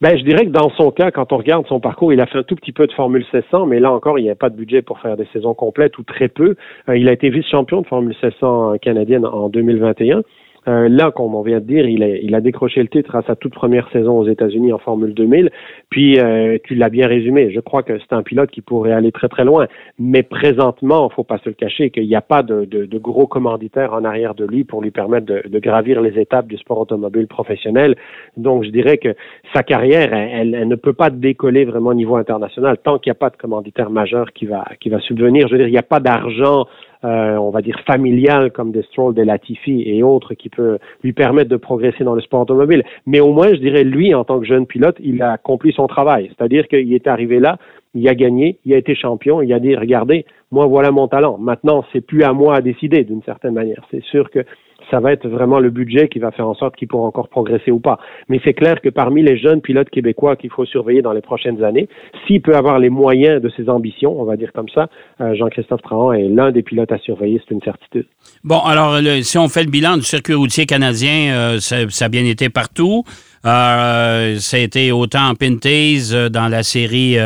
Ben, 0.00 0.16
je 0.16 0.24
dirais 0.24 0.44
que 0.46 0.50
dans 0.50 0.70
son 0.70 0.90
cas, 0.90 1.10
quand 1.10 1.32
on 1.32 1.38
regarde 1.38 1.66
son 1.66 1.80
parcours, 1.80 2.12
il 2.12 2.20
a 2.20 2.26
fait 2.26 2.38
un 2.38 2.42
tout 2.42 2.56
petit 2.56 2.72
peu 2.72 2.86
de 2.86 2.92
Formule 2.92 3.24
1600, 3.32 3.66
mais 3.66 3.80
là 3.80 3.92
encore, 3.92 4.18
il 4.18 4.22
n'y 4.22 4.30
a 4.30 4.34
pas 4.34 4.50
de 4.50 4.56
budget 4.56 4.82
pour 4.82 5.00
faire 5.00 5.16
des 5.16 5.26
saisons 5.32 5.54
complètes 5.54 5.98
ou 5.98 6.02
très 6.02 6.28
peu. 6.28 6.56
Euh, 6.88 6.96
il 6.96 7.08
a 7.08 7.12
été 7.12 7.30
vice-champion 7.30 7.82
de 7.82 7.86
Formule 7.86 8.16
1600 8.22 8.78
canadienne 8.78 9.26
en 9.26 9.48
2021. 9.48 10.22
Euh, 10.68 10.88
là, 10.88 11.12
comme 11.12 11.34
on 11.34 11.42
vient 11.42 11.60
de 11.60 11.64
dire, 11.64 11.88
il 11.88 12.02
a, 12.02 12.08
il 12.08 12.34
a 12.34 12.40
décroché 12.40 12.82
le 12.82 12.88
titre 12.88 13.14
à 13.14 13.22
sa 13.22 13.36
toute 13.36 13.54
première 13.54 13.88
saison 13.92 14.18
aux 14.18 14.26
États-Unis 14.26 14.72
en 14.72 14.78
Formule 14.78 15.14
2000. 15.14 15.50
Puis, 15.90 16.18
euh, 16.18 16.58
tu 16.64 16.74
l'as 16.74 16.88
bien 16.88 17.06
résumé. 17.06 17.52
Je 17.52 17.60
crois 17.60 17.82
que 17.82 17.98
c'est 17.98 18.12
un 18.12 18.22
pilote 18.22 18.50
qui 18.50 18.62
pourrait 18.62 18.92
aller 18.92 19.12
très 19.12 19.28
très 19.28 19.44
loin. 19.44 19.66
Mais 19.98 20.22
présentement, 20.22 21.08
il 21.10 21.14
faut 21.14 21.24
pas 21.24 21.38
se 21.38 21.48
le 21.48 21.54
cacher, 21.54 21.90
qu'il 21.90 22.06
n'y 22.06 22.16
a 22.16 22.20
pas 22.20 22.42
de, 22.42 22.64
de, 22.64 22.84
de, 22.84 22.98
gros 22.98 23.26
commanditaires 23.26 23.92
en 23.92 24.04
arrière 24.04 24.34
de 24.34 24.44
lui 24.44 24.64
pour 24.64 24.82
lui 24.82 24.90
permettre 24.90 25.26
de, 25.26 25.42
de, 25.46 25.58
gravir 25.60 26.00
les 26.00 26.18
étapes 26.18 26.48
du 26.48 26.56
sport 26.56 26.78
automobile 26.80 27.28
professionnel. 27.28 27.94
Donc, 28.36 28.64
je 28.64 28.70
dirais 28.70 28.98
que 28.98 29.14
sa 29.54 29.62
carrière, 29.62 30.12
elle, 30.12 30.54
elle 30.54 30.68
ne 30.68 30.74
peut 30.74 30.92
pas 30.92 31.10
décoller 31.10 31.64
vraiment 31.64 31.90
au 31.90 31.94
niveau 31.94 32.16
international 32.16 32.78
tant 32.82 32.98
qu'il 32.98 33.10
n'y 33.10 33.16
a 33.16 33.20
pas 33.20 33.30
de 33.30 33.36
commanditaire 33.36 33.90
majeur 33.90 34.32
qui 34.32 34.46
va 34.46 34.64
qui 34.80 34.88
va 34.88 34.98
subvenir. 35.00 35.46
Je 35.46 35.52
veux 35.52 35.58
dire, 35.58 35.68
il 35.68 35.72
n'y 35.72 35.78
a 35.78 35.82
pas 35.82 36.00
d'argent 36.00 36.66
euh, 37.04 37.36
on 37.36 37.50
va 37.50 37.62
dire 37.62 37.78
familial 37.86 38.50
comme 38.52 38.72
des 38.72 38.82
Stroll, 38.82 39.14
des 39.14 39.24
Latifi 39.24 39.82
et 39.86 40.02
autres 40.02 40.34
qui 40.34 40.48
peut 40.48 40.78
lui 41.02 41.12
permettre 41.12 41.50
de 41.50 41.56
progresser 41.56 42.04
dans 42.04 42.14
le 42.14 42.20
sport 42.20 42.40
automobile. 42.40 42.82
Mais 43.06 43.20
au 43.20 43.32
moins, 43.32 43.48
je 43.48 43.60
dirais, 43.60 43.84
lui, 43.84 44.14
en 44.14 44.24
tant 44.24 44.40
que 44.40 44.46
jeune 44.46 44.66
pilote, 44.66 44.96
il 45.00 45.22
a 45.22 45.32
accompli 45.32 45.72
son 45.72 45.86
travail. 45.86 46.30
C'est-à-dire 46.36 46.68
qu'il 46.68 46.92
est 46.92 47.06
arrivé 47.06 47.40
là, 47.40 47.58
il 47.94 48.06
a 48.08 48.14
gagné, 48.14 48.58
il 48.64 48.74
a 48.74 48.76
été 48.76 48.94
champion, 48.94 49.40
il 49.42 49.52
a 49.52 49.58
dit, 49.58 49.74
regardez, 49.74 50.26
moi, 50.50 50.66
voilà 50.66 50.90
mon 50.90 51.08
talent. 51.08 51.38
Maintenant, 51.38 51.84
c'est 51.92 52.00
plus 52.00 52.22
à 52.22 52.32
moi 52.32 52.56
à 52.56 52.60
décider 52.60 53.04
d'une 53.04 53.22
certaine 53.22 53.54
manière. 53.54 53.84
C'est 53.90 54.02
sûr 54.04 54.30
que 54.30 54.40
ça 54.90 55.00
va 55.00 55.12
être 55.12 55.28
vraiment 55.28 55.58
le 55.58 55.70
budget 55.70 56.08
qui 56.08 56.18
va 56.18 56.30
faire 56.30 56.48
en 56.48 56.54
sorte 56.54 56.76
qu'il 56.76 56.88
pourra 56.88 57.06
encore 57.06 57.28
progresser 57.28 57.70
ou 57.70 57.80
pas. 57.80 57.98
Mais 58.28 58.40
c'est 58.44 58.54
clair 58.54 58.80
que 58.80 58.88
parmi 58.88 59.22
les 59.22 59.36
jeunes 59.38 59.60
pilotes 59.60 59.90
québécois 59.90 60.36
qu'il 60.36 60.50
faut 60.50 60.64
surveiller 60.64 61.02
dans 61.02 61.12
les 61.12 61.20
prochaines 61.20 61.62
années, 61.64 61.88
s'il 62.26 62.42
peut 62.42 62.54
avoir 62.54 62.78
les 62.78 62.90
moyens 62.90 63.42
de 63.42 63.50
ses 63.56 63.68
ambitions, 63.68 64.20
on 64.20 64.24
va 64.24 64.36
dire 64.36 64.52
comme 64.52 64.68
ça, 64.68 64.88
euh, 65.20 65.34
Jean-Christophe 65.34 65.82
Trahan 65.82 66.12
est 66.12 66.28
l'un 66.28 66.52
des 66.52 66.62
pilotes 66.62 66.92
à 66.92 66.98
surveiller, 66.98 67.40
c'est 67.46 67.54
une 67.54 67.62
certitude. 67.62 68.06
Bon, 68.44 68.60
alors 68.60 68.98
si 69.22 69.38
on 69.38 69.48
fait 69.48 69.64
le 69.64 69.70
bilan 69.70 69.96
du 69.96 70.02
circuit 70.02 70.34
routier 70.34 70.66
canadien, 70.66 71.34
euh, 71.34 71.58
ça, 71.58 72.04
a 72.04 72.08
bien 72.08 72.24
été 72.24 72.48
partout. 72.48 73.04
Euh, 73.44 74.36
ça 74.36 74.56
a 74.56 74.60
été 74.60 74.92
autant 74.92 75.28
en 75.28 75.34
Pinties 75.34 76.12
dans 76.30 76.48
la 76.48 76.62
série 76.62 77.16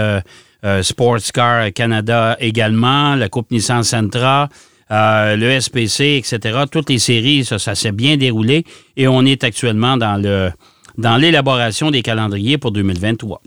Sports 0.82 1.32
Car 1.32 1.72
Canada 1.72 2.36
également, 2.40 3.14
la 3.14 3.28
Coupe 3.28 3.50
Nissan 3.50 3.82
Sentra. 3.82 4.48
Euh, 4.92 5.36
le 5.36 5.60
SPC, 5.60 6.16
etc. 6.16 6.64
Toutes 6.70 6.90
les 6.90 6.98
séries, 6.98 7.44
ça, 7.44 7.58
ça 7.58 7.74
s'est 7.76 7.92
bien 7.92 8.16
déroulé 8.16 8.64
et 8.96 9.06
on 9.06 9.24
est 9.24 9.44
actuellement 9.44 9.96
dans 9.96 10.16
le 10.20 10.50
dans 10.98 11.16
l'élaboration 11.16 11.90
des 11.90 12.02
calendriers 12.02 12.58
pour 12.58 12.72
2023. 12.72 13.40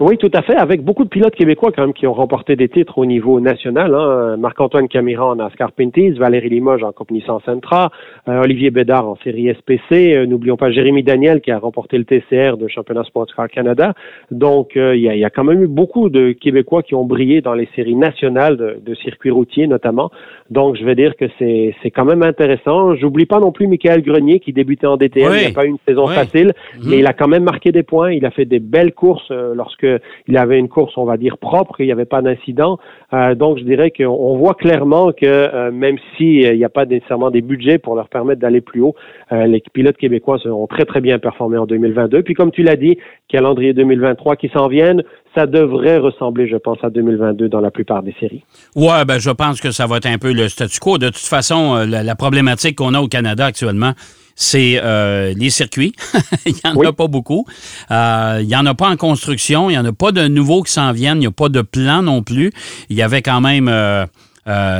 Oui, 0.00 0.16
tout 0.16 0.30
à 0.32 0.42
fait, 0.42 0.54
avec 0.54 0.84
beaucoup 0.84 1.02
de 1.02 1.08
pilotes 1.08 1.34
québécois 1.34 1.72
quand 1.74 1.82
même 1.82 1.92
qui 1.92 2.06
ont 2.06 2.12
remporté 2.12 2.54
des 2.54 2.68
titres 2.68 2.98
au 2.98 3.04
niveau 3.04 3.40
national. 3.40 3.92
Hein. 3.96 4.36
Marc-Antoine 4.36 4.86
Camiran 4.86 5.30
en 5.30 5.34
NASCAR 5.34 5.72
Pinties, 5.72 6.10
Valérie 6.10 6.50
Limoges 6.50 6.84
en 6.84 6.92
Coupe 6.92 7.10
Nissan 7.10 7.40
Sentra, 7.44 7.90
euh, 8.28 8.40
Olivier 8.44 8.70
Bédard 8.70 9.08
en 9.08 9.16
série 9.24 9.52
SPC. 9.52 10.14
Euh, 10.14 10.24
n'oublions 10.24 10.56
pas 10.56 10.70
Jérémy 10.70 11.02
Daniel 11.02 11.40
qui 11.40 11.50
a 11.50 11.58
remporté 11.58 11.98
le 11.98 12.04
TCR 12.04 12.58
de 12.58 12.68
Championnat 12.68 13.02
Car 13.34 13.48
Canada. 13.48 13.94
Donc, 14.30 14.76
euh, 14.76 14.94
il 14.94 15.02
y, 15.02 15.24
a, 15.24 15.30
quand 15.30 15.42
même 15.42 15.64
eu 15.64 15.66
beaucoup 15.66 16.10
de 16.10 16.30
Québécois 16.30 16.84
qui 16.84 16.94
ont 16.94 17.04
brillé 17.04 17.40
dans 17.40 17.54
les 17.54 17.68
séries 17.74 17.96
nationales 17.96 18.56
de, 18.56 18.78
de 18.80 18.94
circuits 18.94 19.32
routiers 19.32 19.66
notamment. 19.66 20.12
Donc, 20.48 20.76
je 20.76 20.84
vais 20.84 20.94
dire 20.94 21.16
que 21.16 21.24
c'est 21.40 21.90
quand 21.90 22.04
même 22.04 22.22
intéressant. 22.22 22.94
J'oublie 22.94 23.26
pas 23.26 23.40
non 23.40 23.50
plus 23.50 23.66
Michael 23.66 24.02
Grenier 24.02 24.38
qui 24.38 24.52
débutait 24.52 24.86
en 24.86 24.96
DTM. 24.96 25.32
Il 25.40 25.48
n'a 25.48 25.54
pas 25.54 25.64
eu 25.64 25.70
une 25.70 25.78
saison 25.88 26.06
facile, 26.06 26.52
mhm. 26.76 26.88
mais 26.88 26.98
il 27.00 27.06
a 27.08 27.14
quand 27.14 27.26
même 27.26 27.42
marqué 27.42 27.72
des 27.72 27.82
points. 27.82 28.12
Il 28.12 28.24
a 28.24 28.30
fait 28.30 28.44
des 28.44 28.60
belles 28.60 28.92
courses 28.92 29.32
lorsque 29.32 29.87
il 30.26 30.36
avait 30.36 30.58
une 30.58 30.68
course, 30.68 30.92
on 30.96 31.04
va 31.04 31.16
dire, 31.16 31.38
propre, 31.38 31.80
il 31.80 31.86
n'y 31.86 31.92
avait 31.92 32.04
pas 32.04 32.22
d'incident. 32.22 32.78
Euh, 33.12 33.34
donc, 33.34 33.58
je 33.58 33.64
dirais 33.64 33.90
qu'on 33.90 34.36
voit 34.36 34.54
clairement 34.54 35.12
que 35.12 35.24
euh, 35.24 35.70
même 35.70 35.96
s'il 36.16 36.46
euh, 36.46 36.56
n'y 36.56 36.64
a 36.64 36.68
pas 36.68 36.84
nécessairement 36.84 37.30
des 37.30 37.40
budgets 37.40 37.78
pour 37.78 37.94
leur 37.94 38.08
permettre 38.08 38.40
d'aller 38.40 38.60
plus 38.60 38.80
haut, 38.80 38.94
les 39.30 39.62
pilotes 39.72 39.96
québécois 39.96 40.38
ont 40.46 40.66
très, 40.66 40.84
très 40.84 41.00
bien 41.00 41.18
performé 41.18 41.58
en 41.58 41.66
2022. 41.66 42.22
Puis, 42.22 42.34
comme 42.34 42.50
tu 42.50 42.62
l'as 42.62 42.76
dit, 42.76 42.98
calendrier 43.28 43.72
2023 43.74 44.36
qui 44.36 44.48
s'en 44.48 44.68
viennent, 44.68 45.02
ça 45.34 45.46
devrait 45.46 45.98
ressembler, 45.98 46.48
je 46.48 46.56
pense, 46.56 46.78
à 46.82 46.90
2022 46.90 47.48
dans 47.48 47.60
la 47.60 47.70
plupart 47.70 48.02
des 48.02 48.14
séries. 48.18 48.42
Ouais, 48.74 49.04
ben 49.06 49.18
je 49.18 49.30
pense 49.30 49.60
que 49.60 49.70
ça 49.70 49.86
va 49.86 49.98
être 49.98 50.06
un 50.06 50.18
peu 50.18 50.32
le 50.32 50.48
statu 50.48 50.80
quo. 50.80 50.98
De 50.98 51.06
toute 51.06 51.16
façon, 51.16 51.86
la 51.86 52.14
problématique 52.14 52.76
qu'on 52.76 52.94
a 52.94 53.00
au 53.00 53.08
Canada 53.08 53.44
actuellement, 53.44 53.92
c'est 54.40 54.80
euh, 54.80 55.34
les 55.36 55.50
circuits. 55.50 55.92
il 56.46 56.52
n'y 56.52 56.60
en 56.64 56.88
a 56.88 56.92
pas 56.92 57.08
beaucoup. 57.08 57.44
Euh, 57.90 58.38
il 58.40 58.46
n'y 58.46 58.54
en 58.54 58.64
a 58.66 58.74
pas 58.74 58.88
en 58.88 58.96
construction. 58.96 59.68
Il 59.68 59.72
n'y 59.72 59.78
en 59.78 59.84
a 59.84 59.92
pas 59.92 60.12
de 60.12 60.28
nouveaux 60.28 60.62
qui 60.62 60.72
s'en 60.72 60.92
viennent. 60.92 61.16
Il 61.16 61.20
n'y 61.20 61.26
a 61.26 61.32
pas 61.32 61.48
de 61.48 61.60
plan 61.60 62.02
non 62.02 62.22
plus. 62.22 62.52
Il 62.88 62.96
y 62.96 63.02
avait 63.02 63.20
quand 63.20 63.40
même 63.40 63.68
euh, 63.68 64.06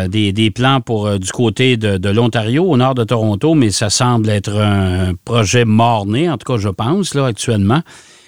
des, 0.06 0.52
plans 0.54 0.80
pour 0.80 1.18
du 1.18 1.32
côté 1.32 1.76
de, 1.76 2.08
l'Ontario, 2.08 2.64
au 2.64 2.76
nord 2.76 2.94
de 2.94 3.02
Toronto, 3.02 3.54
mais 3.54 3.70
ça 3.70 3.90
semble 3.90 4.30
être 4.30 4.56
un 4.56 5.14
projet 5.24 5.64
mort-né, 5.64 6.30
en 6.30 6.38
tout 6.38 6.52
cas, 6.52 6.58
je 6.58 6.68
pense, 6.68 7.14
là, 7.14 7.26
actuellement. 7.26 7.80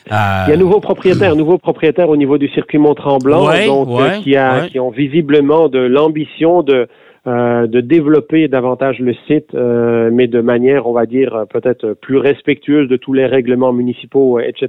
Il 0.06 0.12
y 0.12 0.16
a 0.16 0.46
un 0.52 0.56
nouveau 0.56 0.80
propriétaire, 0.80 1.36
nouveau 1.36 1.58
propriétaire 1.58 2.08
au 2.08 2.16
niveau 2.16 2.38
du 2.38 2.48
circuit 2.48 2.78
Mont-Tremblant, 2.78 3.46
donc 3.66 4.22
qui, 4.24 4.34
a, 4.34 4.66
qui 4.66 4.80
ont 4.80 4.90
visiblement 4.90 5.68
de 5.68 5.78
l'ambition 5.78 6.64
de 6.64 6.88
euh, 7.26 7.66
de 7.66 7.82
développer 7.82 8.48
davantage 8.48 8.98
le 8.98 9.12
site, 9.26 9.54
euh, 9.54 10.08
mais 10.10 10.26
de 10.26 10.40
manière, 10.40 10.86
on 10.86 10.94
va 10.94 11.04
dire, 11.04 11.44
peut-être 11.50 11.92
plus 11.92 12.16
respectueuse 12.16 12.88
de 12.88 12.96
tous 12.96 13.12
les 13.12 13.26
règlements 13.26 13.74
municipaux, 13.74 14.38
euh, 14.38 14.42
etc. 14.42 14.68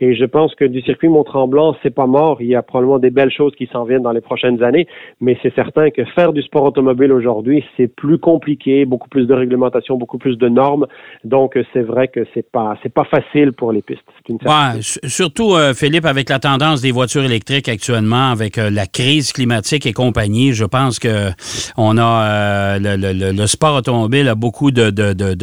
Et 0.00 0.16
je 0.16 0.24
pense 0.24 0.52
que 0.56 0.64
du 0.64 0.82
circuit 0.82 1.08
Mont-Tremblant, 1.08 1.76
c'est 1.84 1.94
pas 1.94 2.08
mort. 2.08 2.38
Il 2.42 2.48
y 2.48 2.56
a 2.56 2.62
probablement 2.62 2.98
des 2.98 3.10
belles 3.10 3.30
choses 3.30 3.54
qui 3.54 3.68
s'en 3.72 3.84
viennent 3.84 4.02
dans 4.02 4.10
les 4.10 4.20
prochaines 4.20 4.64
années, 4.64 4.88
mais 5.20 5.38
c'est 5.44 5.54
certain 5.54 5.90
que 5.90 6.04
faire 6.06 6.32
du 6.32 6.42
sport 6.42 6.64
automobile 6.64 7.12
aujourd'hui, 7.12 7.64
c'est 7.76 7.86
plus 7.86 8.18
compliqué, 8.18 8.84
beaucoup 8.84 9.08
plus 9.08 9.26
de 9.26 9.34
réglementation, 9.34 9.96
beaucoup 9.96 10.18
plus 10.18 10.36
de 10.36 10.48
normes. 10.48 10.88
Donc, 11.22 11.56
c'est 11.72 11.82
vrai 11.82 12.08
que 12.08 12.26
c'est 12.34 12.50
pas, 12.50 12.76
c'est 12.82 12.92
pas 12.92 13.04
facile 13.04 13.52
pour 13.52 13.70
les 13.70 13.82
pistes. 13.82 14.02
Ouais, 14.28 14.80
surtout, 14.80 15.54
Philippe, 15.76 16.04
avec 16.04 16.30
la 16.30 16.40
tendance 16.40 16.82
des 16.82 16.90
voitures 16.90 17.22
électriques 17.22 17.68
actuellement, 17.68 18.32
avec 18.32 18.56
la 18.56 18.86
crise 18.86 19.32
climatique 19.32 19.86
et 19.86 19.92
compagnie, 19.92 20.52
je 20.52 20.64
pense 20.64 20.98
que 20.98 21.30
On 21.76 21.98
a 21.98 22.78
le, 22.78 23.46
sport 23.46 23.76
automobile 23.76 24.28
a 24.28 24.34
beaucoup 24.34 24.70
de, 24.70 24.90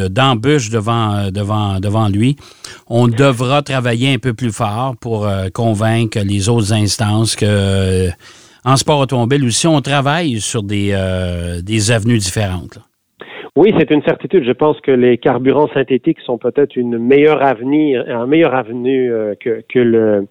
d'embûches 0.07 0.69
devant, 0.69 1.29
devant, 1.31 2.09
lui. 2.09 2.35
On 2.87 3.07
devra 3.07 3.61
travailler 3.61 4.13
un 4.13 4.17
peu 4.17 4.33
plus 4.33 4.51
fort 4.51 4.95
pour 4.99 5.27
convaincre 5.53 6.19
les 6.25 6.49
autres 6.49 6.73
instances 6.73 7.35
que 7.35 8.09
en 8.65 8.77
sport 8.77 8.99
automobile 8.99 9.45
aussi, 9.45 9.67
on 9.67 9.81
travaille 9.81 10.39
sur 10.39 10.63
des, 10.63 10.97
des 11.63 11.91
avenues 11.91 12.17
différentes. 12.17 12.79
Oui, 13.55 13.71
c'est 13.77 13.91
une 13.91 14.01
certitude. 14.01 14.43
Je 14.45 14.51
pense 14.51 14.81
que 14.81 14.89
les 14.89 15.19
carburants 15.19 15.69
synthétiques 15.75 16.19
sont 16.21 16.39
peut-être 16.39 16.75
une 16.75 16.97
meilleure 16.97 17.43
avenir, 17.43 18.03
un 18.07 18.25
meilleur 18.25 18.55
avenue 18.55 19.11
euh, 19.11 19.35
que 19.35 19.79
le 19.79 20.27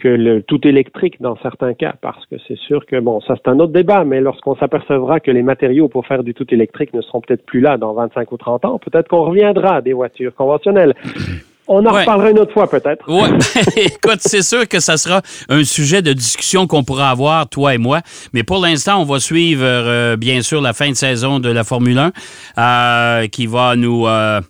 que 0.00 0.08
le 0.08 0.42
tout 0.42 0.66
électrique 0.66 1.20
dans 1.20 1.36
certains 1.42 1.74
cas, 1.74 1.94
parce 2.00 2.24
que 2.26 2.36
c'est 2.48 2.58
sûr 2.58 2.84
que 2.86 2.98
bon, 2.98 3.20
ça 3.20 3.34
c'est 3.36 3.50
un 3.50 3.58
autre 3.60 3.72
débat, 3.72 4.04
mais 4.04 4.20
lorsqu'on 4.20 4.56
s'apercevra 4.56 5.20
que 5.20 5.30
les 5.30 5.42
matériaux 5.42 5.88
pour 5.88 6.06
faire 6.06 6.24
du 6.24 6.34
tout 6.34 6.46
électrique 6.52 6.92
ne 6.94 7.00
seront 7.02 7.20
peut-être 7.20 7.44
plus 7.44 7.60
là 7.60 7.76
dans 7.76 7.92
25 7.94 8.32
ou 8.32 8.36
30 8.36 8.64
ans, 8.64 8.78
peut-être 8.78 9.08
qu'on 9.08 9.24
reviendra 9.24 9.76
à 9.76 9.80
des 9.80 9.92
voitures 9.92 10.34
conventionnelles. 10.34 10.94
On 11.72 11.86
en 11.86 11.92
reparlera 11.92 12.32
une 12.32 12.38
autre 12.40 12.52
fois, 12.52 12.68
peut-être. 12.68 13.04
Oui. 13.06 13.28
Écoute, 13.76 14.18
c'est 14.18 14.42
sûr 14.42 14.66
que 14.66 14.80
ça 14.80 14.96
sera 14.96 15.22
un 15.48 15.62
sujet 15.62 16.02
de 16.02 16.12
discussion 16.12 16.66
qu'on 16.66 16.82
pourra 16.82 17.10
avoir, 17.10 17.48
toi 17.48 17.76
et 17.76 17.78
moi. 17.78 18.00
Mais 18.32 18.42
pour 18.42 18.58
l'instant, 18.58 19.00
on 19.00 19.04
va 19.04 19.20
suivre, 19.20 19.62
euh, 19.64 20.16
bien 20.16 20.42
sûr, 20.42 20.60
la 20.60 20.72
fin 20.72 20.90
de 20.90 20.96
saison 20.96 21.38
de 21.38 21.48
la 21.48 21.62
Formule 21.62 21.98
1 21.98 22.12
euh, 22.58 23.26
qui 23.28 23.46
va 23.46 23.76
nous. 23.76 24.08
Euh, 24.08 24.40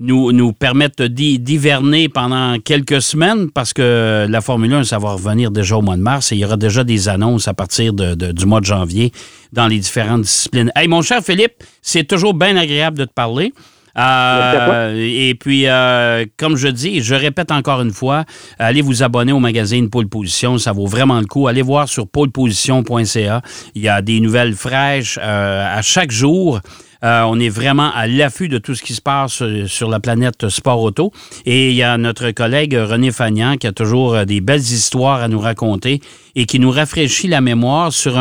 nous, 0.00 0.32
nous 0.32 0.52
permettre 0.52 1.06
d'hiverner 1.06 2.08
pendant 2.08 2.58
quelques 2.58 3.02
semaines 3.02 3.50
parce 3.50 3.72
que 3.72 4.26
la 4.28 4.40
Formule 4.40 4.72
1, 4.72 4.84
ça 4.84 4.98
va 4.98 5.12
revenir 5.12 5.50
déjà 5.50 5.76
au 5.76 5.82
mois 5.82 5.96
de 5.96 6.02
mars 6.02 6.32
et 6.32 6.36
il 6.36 6.38
y 6.38 6.44
aura 6.44 6.56
déjà 6.56 6.84
des 6.84 7.08
annonces 7.08 7.46
à 7.48 7.54
partir 7.54 7.92
de, 7.92 8.14
du 8.32 8.46
mois 8.46 8.60
de 8.60 8.66
janvier 8.66 9.12
dans 9.52 9.68
les 9.68 9.78
différentes 9.78 10.22
disciplines. 10.22 10.72
Hey, 10.74 10.88
mon 10.88 11.02
cher 11.02 11.22
Philippe, 11.22 11.62
c'est 11.82 12.04
toujours 12.04 12.34
bien 12.34 12.56
agréable 12.56 12.98
de 12.98 13.04
te 13.04 13.12
parler. 13.12 13.52
Euh, 13.98 14.94
et 14.96 15.34
puis, 15.34 15.66
euh, 15.66 16.24
comme 16.36 16.56
je 16.56 16.68
dis, 16.68 17.02
je 17.02 17.14
répète 17.14 17.50
encore 17.50 17.82
une 17.82 17.92
fois, 17.92 18.24
allez 18.58 18.82
vous 18.82 19.02
abonner 19.02 19.32
au 19.32 19.40
magazine 19.40 19.90
Pôle 19.90 20.08
Position, 20.08 20.58
ça 20.58 20.72
vaut 20.72 20.86
vraiment 20.86 21.20
le 21.20 21.26
coup. 21.26 21.48
Allez 21.48 21.62
voir 21.62 21.88
sur 21.88 22.06
pôleposition.ca. 22.06 23.42
Il 23.74 23.82
y 23.82 23.88
a 23.88 24.00
des 24.00 24.20
nouvelles 24.20 24.54
fraîches 24.54 25.18
euh, 25.20 25.78
à 25.78 25.82
chaque 25.82 26.10
jour. 26.10 26.60
On 27.02 27.38
est 27.40 27.48
vraiment 27.48 27.90
à 27.92 28.06
l'affût 28.06 28.48
de 28.48 28.58
tout 28.58 28.74
ce 28.74 28.82
qui 28.82 28.94
se 28.94 29.00
passe 29.00 29.42
sur 29.66 29.88
la 29.88 30.00
planète 30.00 30.48
sport 30.48 30.82
auto. 30.82 31.12
Et 31.46 31.70
il 31.70 31.76
y 31.76 31.82
a 31.82 31.96
notre 31.98 32.30
collègue 32.30 32.74
René 32.74 33.10
Fagnan 33.10 33.56
qui 33.56 33.66
a 33.66 33.72
toujours 33.72 34.24
des 34.26 34.40
belles 34.40 34.60
histoires 34.60 35.22
à 35.22 35.28
nous 35.28 35.40
raconter 35.40 36.00
et 36.34 36.46
qui 36.46 36.58
nous 36.58 36.70
rafraîchit 36.70 37.28
la 37.28 37.40
mémoire 37.40 37.92
sur 37.92 38.18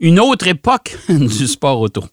une 0.00 0.20
autre 0.20 0.46
époque 0.48 0.96
du 1.08 1.46
sport 1.46 1.80
auto. 1.80 2.04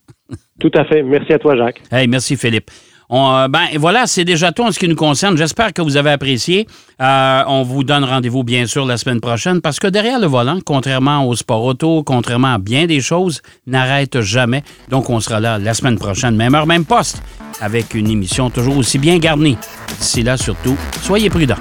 Tout 0.60 0.72
à 0.76 0.86
fait. 0.86 1.04
Merci 1.04 1.34
à 1.34 1.40
toi, 1.40 1.56
Jacques. 1.56 1.82
Hey, 1.92 2.08
merci, 2.08 2.38
Philippe. 2.38 2.70
Euh, 3.14 3.48
ben 3.48 3.68
voilà, 3.78 4.08
c'est 4.08 4.26
déjà 4.26 4.52
tout 4.52 4.64
en 4.64 4.72
ce 4.72 4.80
qui 4.80 4.88
nous 4.88 4.96
concerne. 4.96 5.38
J'espère 5.38 5.72
que 5.72 5.82
vous 5.82 5.98
avez 5.98 6.10
apprécié. 6.10 6.68
Euh, 7.00 7.44
on 7.48 7.62
vous 7.62 7.84
donne 7.84 8.04
rendez-vous 8.04 8.44
bien 8.44 8.66
sûr 8.66 8.86
la 8.86 8.98
semaine 8.98 9.22
prochaine 9.22 9.62
parce 9.62 9.80
que 9.80 9.88
derrière 9.88 10.20
le 10.20 10.26
volant, 10.26 10.60
contrairement 10.66 11.28
au 11.28 11.36
sport 11.36 11.64
auto, 11.64 12.02
contrairement 12.04 12.56
à 12.56 12.58
bien 12.58 12.88
des 12.88 13.02
choses, 13.02 13.42
n'arrête 13.68 14.22
jamais. 14.22 14.64
Donc 14.90 15.10
on 15.12 15.20
sera 15.20 15.40
là 15.40 15.60
la 15.60 15.74
semaine 15.76 16.00
prochaine, 16.00 16.36
même 16.36 16.56
heure, 16.56 16.66
même 16.66 16.86
poste, 16.86 17.22
avec 17.62 17.94
une 17.94 18.10
émission 18.10 18.50
toujours 18.50 18.78
aussi 18.78 18.98
bien 18.98 19.18
garnie. 19.20 19.58
D'ici 20.00 20.24
là, 20.24 20.36
surtout, 20.36 20.76
soyez 21.02 21.30
prudents. 21.30 21.56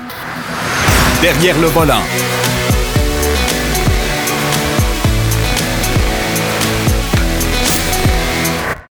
Derrière 1.21 1.59
le 1.61 1.67
volant. 1.67 2.03